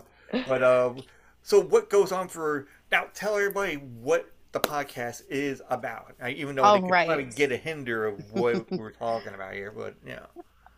[0.48, 0.94] But uh,
[1.44, 3.06] so what goes on for now?
[3.14, 6.14] Tell everybody what the podcast is about.
[6.22, 9.54] Uh, even though All they can probably get a hinder of what we're talking about
[9.54, 10.26] here, but yeah.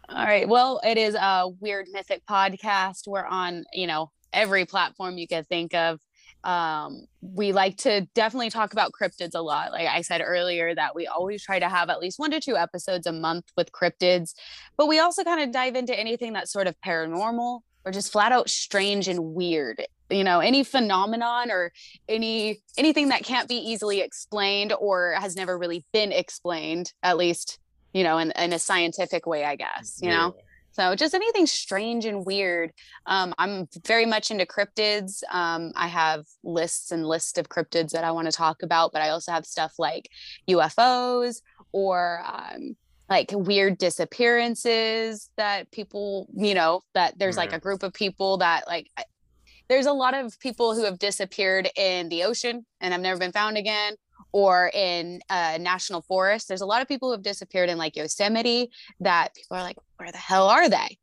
[0.10, 0.48] All right.
[0.48, 3.08] Well, it is a weird mythic podcast.
[3.08, 6.00] We're on, you know, every platform you could think of.
[6.46, 9.72] Um, we like to definitely talk about cryptids a lot.
[9.72, 12.56] Like I said earlier, that we always try to have at least one to two
[12.56, 14.34] episodes a month with cryptids,
[14.78, 18.32] but we also kind of dive into anything that's sort of paranormal or just flat
[18.32, 19.84] out strange and weird.
[20.10, 21.72] You know, any phenomenon or
[22.08, 27.58] any anything that can't be easily explained or has never really been explained, at least
[27.96, 30.36] you know, in, in a scientific way, I guess, you know?
[30.76, 32.74] So just anything strange and weird.
[33.06, 35.24] Um, I'm very much into cryptids.
[35.32, 39.02] Um, I have lists and lists of cryptids that I want to talk about, but
[39.02, 40.10] I also have stuff like
[40.50, 41.42] UFOs
[41.72, 42.76] or um,
[43.10, 48.68] like weird disappearances that people, you know, that there's like a group of people that
[48.68, 49.06] like, I-
[49.70, 53.32] there's a lot of people who have disappeared in the ocean and have never been
[53.32, 53.96] found again
[54.32, 56.48] or in uh, national forest.
[56.48, 58.70] There's a lot of people who have disappeared in like Yosemite
[59.00, 60.98] that people are like, where the hell are they?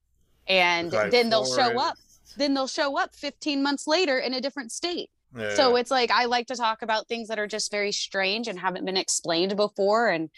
[0.48, 1.96] And Like then they'll show up.
[2.36, 5.10] Then they'll show up 15 months later in a different state.
[5.54, 5.80] So Yeah.
[5.80, 8.84] it's like I like to talk about things that are just very strange and haven't
[8.84, 10.28] been explained before, and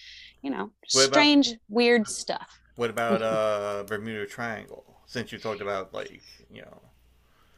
[0.42, 2.60] you know, What about- strange, weird stuff.
[2.76, 5.00] What about uh Bermuda Triangle?
[5.06, 6.80] Since you talked about like you know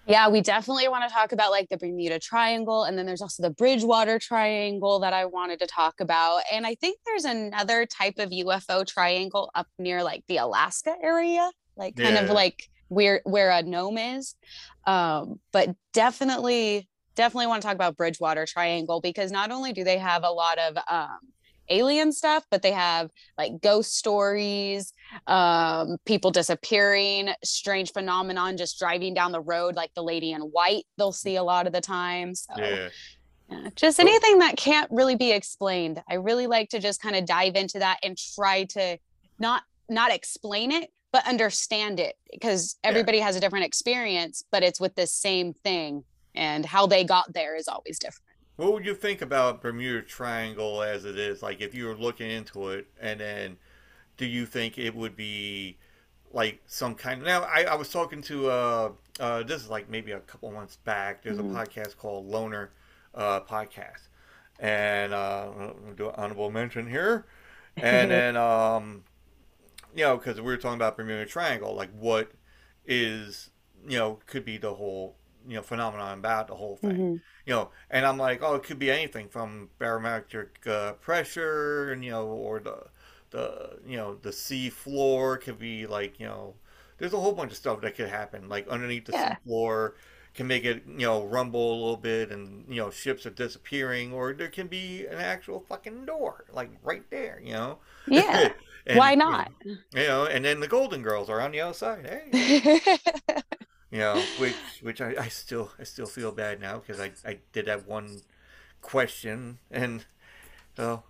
[0.07, 2.85] Yeah, we definitely want to talk about like the Bermuda Triangle.
[2.85, 6.43] And then there's also the Bridgewater Triangle that I wanted to talk about.
[6.53, 11.51] And I think there's another type of UFO triangle up near like the Alaska area,
[11.77, 14.37] like kind of like where where a gnome is.
[14.87, 19.99] Um, but definitely, definitely want to talk about Bridgewater Triangle because not only do they
[19.99, 21.19] have a lot of um
[21.69, 24.93] alien stuff, but they have like ghost stories,
[25.27, 30.85] um, people disappearing, strange phenomenon just driving down the road, like the lady in white,
[30.99, 32.35] they'll see a lot of the time.
[32.35, 32.89] So yeah.
[33.51, 36.03] yeah, just anything that can't really be explained.
[36.09, 38.99] I really like to just kind of dive into that and try to
[39.39, 42.91] not not explain it, but understand it because Yeah.
[42.91, 46.05] everybody has a different experience, but it's with the same thing.
[46.35, 48.26] And how they got there is always different.
[48.57, 51.43] What would you think about Bermuda Triangle as it is?
[51.43, 53.59] Like, if you were looking into it, and then
[54.17, 55.77] do you think it would be
[56.33, 57.27] like some kind of.
[57.27, 60.77] Now, I, I was talking to, uh, uh, this is like maybe a couple months
[60.77, 61.23] back.
[61.23, 61.51] There's Mhm.
[61.53, 62.73] a podcast called Loner
[63.15, 64.09] uh, Podcast.
[64.59, 67.27] And uh, I'll do an honorable mention here.
[67.77, 69.05] And then, um,
[69.95, 72.33] you know, because we were talking about Bermuda Triangle, like what
[72.87, 73.51] is,
[73.87, 75.17] you know, could be the whole,
[75.47, 77.21] you know, phenomenon about the whole thing Mhm.
[77.45, 82.05] you know, and I'm like, oh, it could be anything from barometric uh, pressure, and
[82.05, 82.87] you know, or the
[83.31, 86.55] the you know the sea floor could be like you know
[86.99, 89.37] there's a whole bunch of stuff that could happen like underneath the Yeah.
[89.37, 89.95] sea floor
[90.35, 94.13] can make it you know rumble a little bit and you know ships are disappearing
[94.13, 98.49] or there can be an actual fucking door like right there you know Yeah.
[98.87, 99.51] And, Why not?
[99.95, 102.33] you know and then the golden girls are on the outside hey
[103.97, 107.39] you know which which I, I still I still feel bad now because I, I
[107.53, 108.23] did have one
[108.83, 110.05] question and
[110.79, 111.05] well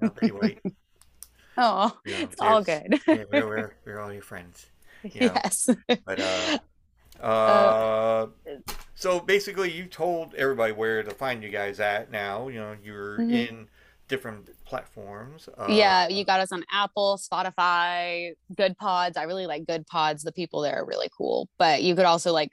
[0.00, 0.60] not pretty white
[1.58, 3.00] oh, you know, it's all good.
[3.06, 4.66] yeah, we're, we're, we're all your friends
[5.02, 5.42] you know.
[5.44, 5.68] Yes.
[6.04, 6.20] but
[7.22, 8.26] uh uh
[8.94, 13.18] so basically you told everybody where to find you guys at now you know you're
[13.18, 13.32] Mhm.
[13.32, 13.68] in
[14.08, 19.16] different platforms uh, yeah, you got us on Apple, Spotify, Goodpods.
[19.16, 20.22] I really like Goodpods.
[20.22, 21.48] The people there are really cool.
[21.58, 22.50] But you could also like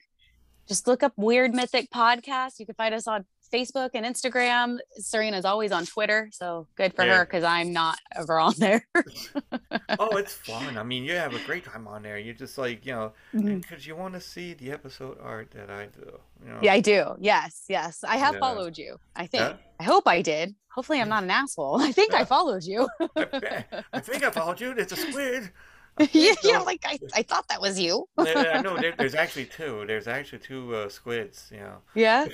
[0.67, 2.59] just look up Weird Mythic Podcast.
[2.59, 4.77] You can find us on Facebook and Instagram.
[4.97, 7.17] Serena's always on Twitter, so good for Yeah.
[7.19, 8.87] her because I'm not ever on there.
[9.99, 12.85] oh it's fun i mean you have a great time on there you're just like
[12.85, 13.57] you know mm-hmm.
[13.57, 16.79] because you want to see the episode art that i do you know Yeah, I
[16.81, 17.15] do.
[17.19, 18.03] Yes, yes.
[18.03, 18.39] I have Yeah.
[18.39, 18.99] followed you.
[19.15, 19.43] I think.
[19.43, 19.55] Yeah?
[19.79, 20.55] I hope I did.
[20.75, 21.79] Hopefully, I'm not an asshole.
[21.89, 22.13] I think.
[22.13, 22.89] I followed you.
[23.15, 23.63] I,
[23.93, 25.51] I think i followed you it's a squid
[26.13, 26.49] yeah, so.
[26.51, 28.07] yeah, like I, I thought that was you.
[28.17, 32.27] Yeah, no there, there's actually two there's actually two uh, squids you know Yeah.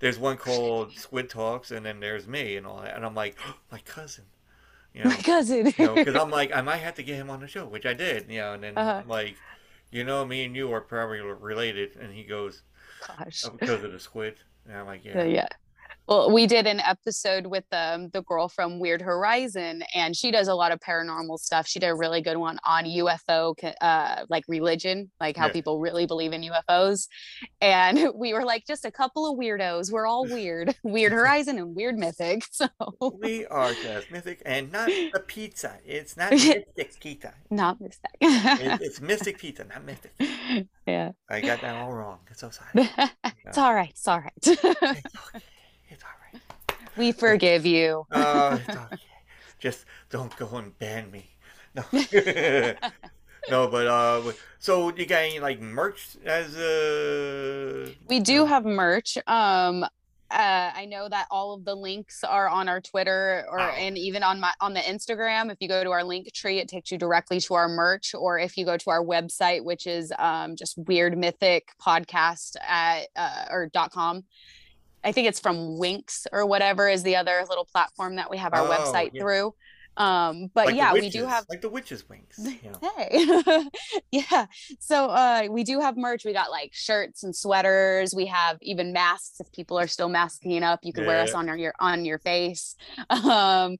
[0.00, 3.36] there's one called squid talks and then there's me and all that and i'm like
[3.70, 4.24] my cousin
[4.94, 5.64] you know My cousin.
[5.76, 8.28] because I'm like, I might have to get him on the show, which I did,
[8.28, 9.00] you know, and then Uh-huh.
[9.02, 9.36] I'm like,
[9.92, 12.62] you know, me and you are probably related, and he goes,
[13.06, 13.44] Gosh.
[13.46, 15.48] oh, because of the squid, and I'm like, Uh, yeah, yeah.
[16.06, 20.48] Well, we did an episode with um, the girl from Weird Horizon, and she does
[20.48, 21.68] a lot of paranormal stuff.
[21.68, 25.52] She did a really good one on UFO, uh, like religion, like how Yeah.
[25.52, 27.06] people really believe in UFOs.
[27.60, 29.92] And we were like just a couple of weirdos.
[29.92, 32.42] We're all weird, Weird Horizon and Weird Mythic.
[32.52, 32.68] So
[33.22, 35.78] we are just mythic, and not the pizza.
[35.86, 37.34] It's not mystic pizza.
[37.50, 38.10] not Mystic.
[38.20, 40.12] It, it's mystic pizza, not mystic.
[40.86, 42.18] yeah, I got that all wrong.
[42.30, 42.90] It's so sorry.
[43.46, 43.90] it's all right.
[43.90, 44.32] It's all right.
[44.42, 45.02] It's okay.
[45.92, 46.42] It's all right.
[47.00, 48.06] We forgive you.
[48.12, 48.96] Uh, okay.
[49.58, 51.26] Just don't go and ban me.
[51.74, 51.84] No.
[53.48, 57.94] no, but uh, so you got any like merch as a?
[58.08, 59.16] We do have merch.
[59.26, 63.64] Um, uh, I know that all of the links are on our Twitter or Oh.
[63.78, 65.50] and even on my on the Instagram.
[65.50, 68.14] If you go to our link tree, it takes you directly to our merch.
[68.14, 73.08] Or if you go to our website, which is um, just Weird Mythic Podcast at
[73.16, 74.24] uh, or dot com.
[75.04, 78.52] I think it's from Wix or whatever is the other little platform that we have
[78.54, 79.22] our Oh, website yeah.
[79.22, 79.54] through.
[79.96, 82.38] Um, but like yeah, we do have like the witches' wings.
[82.62, 82.80] You know.
[82.96, 83.68] Hey.
[84.12, 84.46] yeah.
[84.78, 86.24] So uh we do have merch.
[86.24, 88.14] We got like shirts and sweaters.
[88.14, 90.80] We have even masks if people are still masking up.
[90.84, 92.76] You can wear us on your, your on your face.
[93.10, 93.76] Um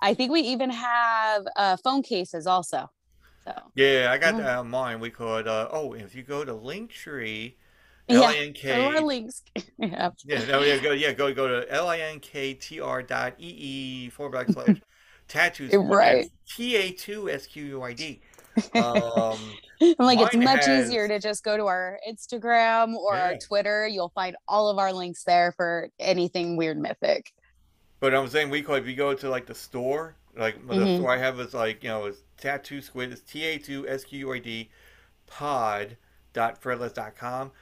[0.00, 2.88] I think we even have uh phone cases also.
[3.44, 5.00] So Yeah, I got that on mine.
[5.00, 5.48] We call it.
[5.48, 7.61] Uh, oh, if you go to Linktree, Yeah,
[8.16, 9.42] L I N so our links.
[9.78, 10.10] yeah.
[10.24, 13.34] Yeah, no, yeah, go, yeah, go, go to L I N K T R dot
[13.38, 14.80] E E forward backslash
[15.28, 15.72] tattoos.
[15.74, 16.30] Right.
[16.48, 18.20] T A two S Q U I D.
[18.74, 19.38] Um,
[19.80, 23.88] I'm like it's much has- easier to just go to our Instagram or our Twitter.
[23.88, 27.32] You'll find all of our links there for anything weird mythic.
[27.98, 30.98] But I'm saying we call if you go to like the store, like the Mhm.
[30.98, 33.10] store I have is like you know it's tattoo squid.
[33.12, 34.68] It's T A two S Q U I D
[35.26, 35.96] pod
[36.34, 37.52] dot threadless dot com.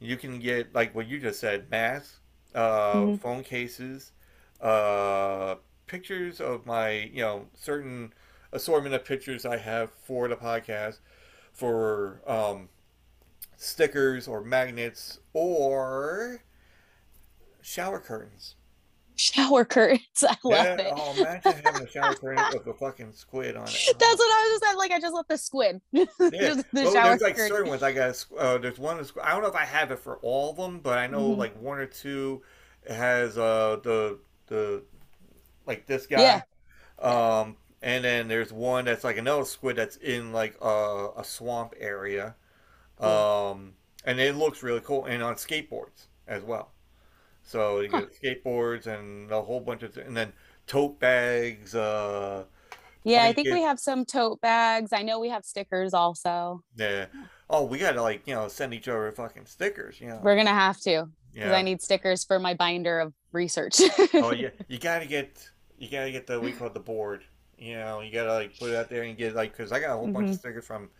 [0.00, 2.20] You can get like what you just said, masks,
[2.54, 3.20] uh, Mhm.
[3.20, 4.12] phone cases,
[4.60, 5.56] uh,
[5.86, 8.12] pictures of my you know certain
[8.52, 11.00] assortment of pictures I have for the podcast,
[11.52, 12.68] for um,
[13.56, 16.42] stickers or magnets or
[17.62, 18.56] shower curtains.
[19.18, 20.02] Shower curtains.
[20.22, 20.92] I love Yeah, it.
[20.96, 23.72] Oh, imagine having a shower curtain with a fucking squid on it.
[23.98, 24.90] That's what I was just like.
[24.92, 25.80] I just love the squid.
[25.92, 26.06] Yeah.
[26.18, 27.48] The Well, shower there's like curtain.
[27.56, 27.82] certain ones.
[27.82, 28.24] I got.
[28.38, 29.04] Uh, there's one.
[29.22, 31.36] I don't know if I have it for all of them, but I know Mhm.
[31.36, 32.42] like one or two
[32.88, 34.84] has uh the the
[35.66, 36.20] like this guy.
[36.20, 36.42] Yeah.
[37.00, 41.74] Um, and then there's one that's like another squid that's in like a, a swamp
[41.78, 42.34] area.
[43.00, 43.74] Um,
[44.04, 46.72] and it looks really cool, and on skateboards as well.
[47.48, 50.34] So you get skateboards and a whole bunch of, and then
[50.66, 51.74] tote bags.
[51.74, 52.44] Uh,
[53.04, 54.92] Yeah, I think we have some tote bags.
[54.92, 56.62] I know we have stickers also.
[56.76, 57.06] yeah.
[57.50, 59.98] Oh, we gotta like you know send each other fucking stickers.
[60.00, 60.20] You know.
[60.22, 61.56] We're gonna have to because Yeah.
[61.56, 63.80] I need stickers for my binder of research.
[64.14, 65.48] oh yeah, you gotta get
[65.78, 67.24] you gotta get the we call it the board.
[67.56, 69.94] You know, you gotta like put it out there and get like because I got
[69.94, 70.38] a whole bunch of Mhm.
[70.40, 70.90] stickers from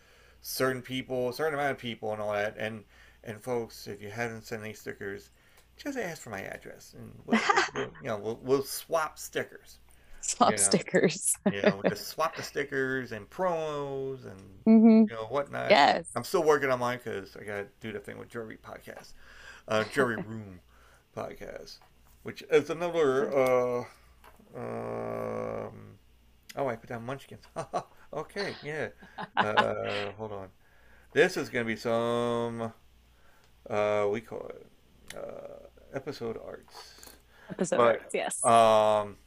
[0.41, 2.55] certain people, a certain amount of people, and all that.
[2.57, 2.83] And
[3.23, 5.29] and folks, if you haven't sent any stickers,
[5.79, 7.39] just ask for my address, and we'll,
[7.73, 9.79] we'll- you know we'll, we'll swap stickers.
[10.21, 11.35] Swap stickers.
[11.45, 11.51] Yeah.
[11.51, 11.73] stickers.
[11.73, 15.69] You know, just swap the stickers and promos and hmm you know whatnot.
[15.71, 16.07] Yes.
[16.15, 19.13] I'm still working on mine because I gotta do the thing with Jury podcast,
[19.69, 20.59] uh, Jury Room
[21.15, 21.77] podcast,
[22.23, 23.33] which is another.
[23.33, 23.83] Uh,
[24.55, 25.97] um,
[26.55, 27.43] oh, I put down Munchkins.
[28.13, 28.89] okay, yeah.
[29.37, 30.49] Uh, hold on.
[31.13, 32.73] This is gonna be some.
[33.69, 34.65] Uh, we call it
[35.17, 37.11] uh, episode arts.
[37.49, 38.45] Episode But, arts, yes.
[38.45, 39.17] Um,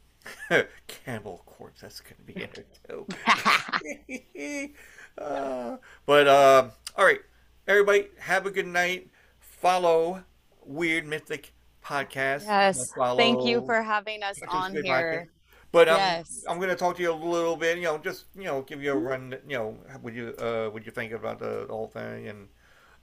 [0.87, 1.81] Cannibal Corpse.
[1.81, 4.73] That's gonna be in there too.
[5.15, 5.77] Uh,
[6.07, 7.19] but um, all right,
[7.67, 9.09] everybody, have a good night.
[9.39, 10.23] Follow
[10.65, 11.53] Weird Mythic
[11.85, 12.45] Podcast.
[12.45, 12.91] yes.
[13.15, 14.83] Thank you for having us on here.
[14.83, 15.27] Podcast.
[15.71, 16.43] But um, Yes.
[16.47, 17.77] I'm going to talk to you a little bit.
[17.77, 19.35] You know, just you know, give you a run.
[19.47, 22.47] You know, what you uh, what you think about the, the whole thing, and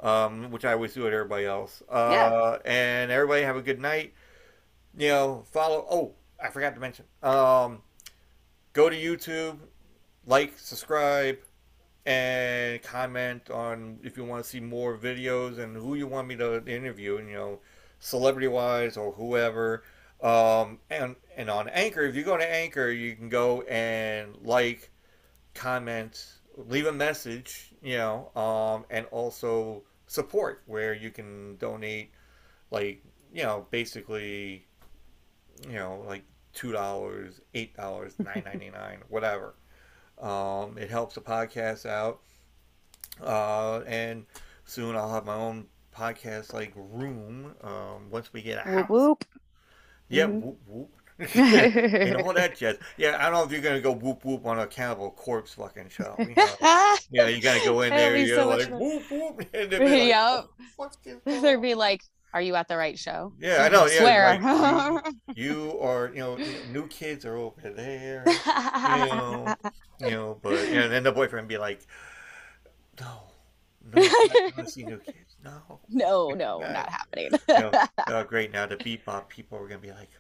[0.01, 1.83] um, which I always do with everybody else.
[1.89, 2.59] Uh, Yeah.
[2.65, 4.15] And everybody have a good night.
[4.97, 5.87] You know, follow.
[5.91, 7.05] Oh, I forgot to mention.
[7.23, 7.83] Um,
[8.73, 9.59] go to YouTube,
[10.27, 11.39] like, subscribe,
[12.07, 16.37] and comment on if you want to see more videos and who you want me
[16.37, 17.19] to interview.
[17.19, 17.59] And, You know,
[18.01, 19.85] celebrity wise or whoever.
[20.23, 24.91] Um, and and on Anchor, if you go to Anchor, you can go and like,
[25.55, 32.11] comment, leave a message, you know, um, and also support where you can donate,
[32.73, 33.01] like
[33.33, 34.67] you know, basically,
[35.69, 39.55] you know, like two dollars, eight dollars, nine ninety nine, whatever.
[40.19, 42.21] Um, it helps the podcast out,
[43.23, 44.27] uh, and
[44.65, 45.67] soon I'll have my own
[45.97, 47.55] podcast like room.
[47.63, 48.89] Um, once we get a house.
[48.89, 49.25] Whoop, whoop.
[50.09, 50.41] Yeah, Mhm.
[50.41, 50.91] whoop whoop.
[51.35, 52.79] And all that jazz.
[52.97, 55.89] Yeah, I don't know if you're gonna go whoop whoop on a Cannibal Corpse fucking
[55.91, 56.15] show.
[56.19, 56.47] You know?
[57.11, 58.17] yeah, you gotta go in there.
[58.17, 58.79] You're so like fun.
[58.79, 60.51] whoop whoop, and be like, Yup.
[60.77, 62.03] "What the fuck is They'd be like,
[62.33, 63.87] "Are you at the right show?" Yeah, I know.
[63.87, 64.41] Yeah, Swear.
[64.41, 66.39] like, you, you are, you know,
[66.73, 68.25] new kids are over there.
[68.27, 68.35] You
[69.07, 69.55] know,
[70.01, 71.87] you know, but you know, then the boyfriend be like,
[73.01, 73.07] no,
[73.95, 75.37] no, I want to see new kids.
[75.43, 75.81] No.
[75.89, 76.73] no, no, Yeah.
[76.73, 77.31] not happening.
[77.49, 77.71] You know,
[78.09, 78.53] oh, great.
[78.53, 80.11] Now the bebop people are gonna be like,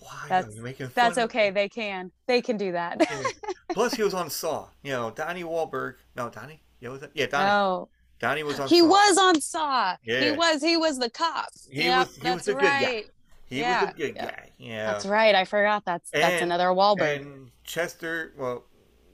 [0.00, 0.56] why That's-?
[0.94, 1.50] That's okay.
[1.50, 2.10] They can.
[2.26, 3.00] They can do that.
[3.72, 4.68] Plus, he was on Saw.
[4.82, 5.94] You know, Donnie Wahlberg.
[6.16, 6.60] No, Donnie.
[6.80, 7.10] Yeah, was that?
[7.14, 7.46] Yeah, Donnie.
[7.46, 8.68] No, Donnie was on.
[8.68, 8.86] he Saw.
[8.86, 9.96] was on Saw.
[10.04, 10.20] Yeah.
[10.20, 10.62] He was.
[10.62, 11.48] He was the cop.
[11.70, 12.82] He Yep, was- he that's was the good guy.
[12.84, 13.06] right.
[13.46, 14.24] He yeah, was a good yeah.
[14.26, 14.50] guy.
[14.58, 14.92] Yeah.
[14.92, 15.34] That's right.
[15.34, 15.84] I forgot.
[15.84, 17.20] That's that's another Wahlberg.
[17.20, 18.64] And Chester, well,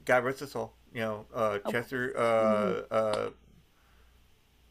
[0.05, 0.73] God rest his soul.
[0.93, 1.71] You know, uh, Oh.
[1.71, 2.13] Chester.
[2.15, 2.93] Mm-hmm.
[2.93, 3.29] Uh, uh,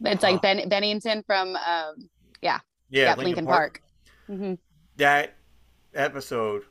[0.05, 2.09] it's like ben, Bennington from um,
[2.43, 2.61] yeah,
[2.91, 3.83] yeah, Linkin, Linkin Park.
[4.27, 4.39] Park.
[4.39, 4.55] hmm
[4.97, 5.35] That
[5.97, 6.63] episode.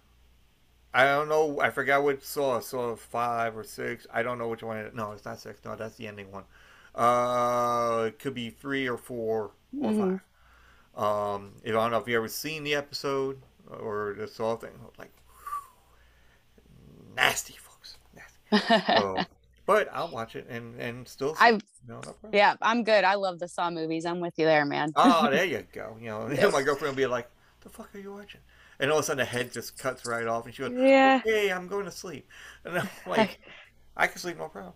[0.94, 1.60] I don't know.
[1.60, 2.60] I forgot which Saw.
[2.60, 4.08] Saw five or six.
[4.14, 4.78] I don't know which one.
[4.78, 5.60] It, no, it's not six.
[5.66, 6.44] No, that's the ending one.
[6.94, 10.22] Uh, it could be three or four or Mhm.
[10.96, 11.04] five.
[11.04, 14.72] Um, if I don't know if you ever seen the episode or the Saw thing,
[14.98, 15.12] like
[17.16, 17.98] nasty, folks.
[18.14, 18.84] Nasty.
[18.88, 19.18] So,
[19.66, 21.36] but I'll watch it and and still.
[21.40, 23.04] I've no, no yeah, I'm good.
[23.04, 24.06] I love the Saw movies.
[24.06, 24.94] I'm with you there, man.
[24.96, 25.98] Oh, there you go.
[26.00, 27.30] You know, my girlfriend will be like,
[27.62, 28.42] "The fuck are you watching?"
[28.80, 31.22] And all of a sudden, the head just cuts right off, and she goes, Yeah.
[31.26, 32.28] "Okay, I'm going to sleep."
[32.66, 33.40] And I'm like,
[33.96, 34.74] "I can sleep, no problem."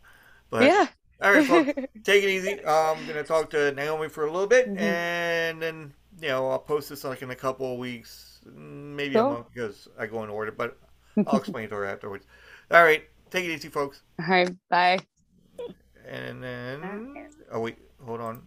[0.50, 0.88] But yeah.
[1.22, 1.74] all right, folks,
[2.04, 2.66] take it easy.
[2.66, 4.80] I'm gonna talk to Naomi for a little bit, Mhm.
[4.80, 9.20] and then you know I'll post this like in a couple of weeks, maybe a
[9.20, 9.30] Cool.
[9.34, 10.52] month because I go in order.
[10.52, 10.78] But
[11.28, 12.26] I'll explain it to her afterwards.
[12.72, 14.02] All right, take it easy, folks.
[14.20, 14.50] All right.
[14.70, 15.00] Bye.
[16.08, 18.42] And then, oh wait, hold on.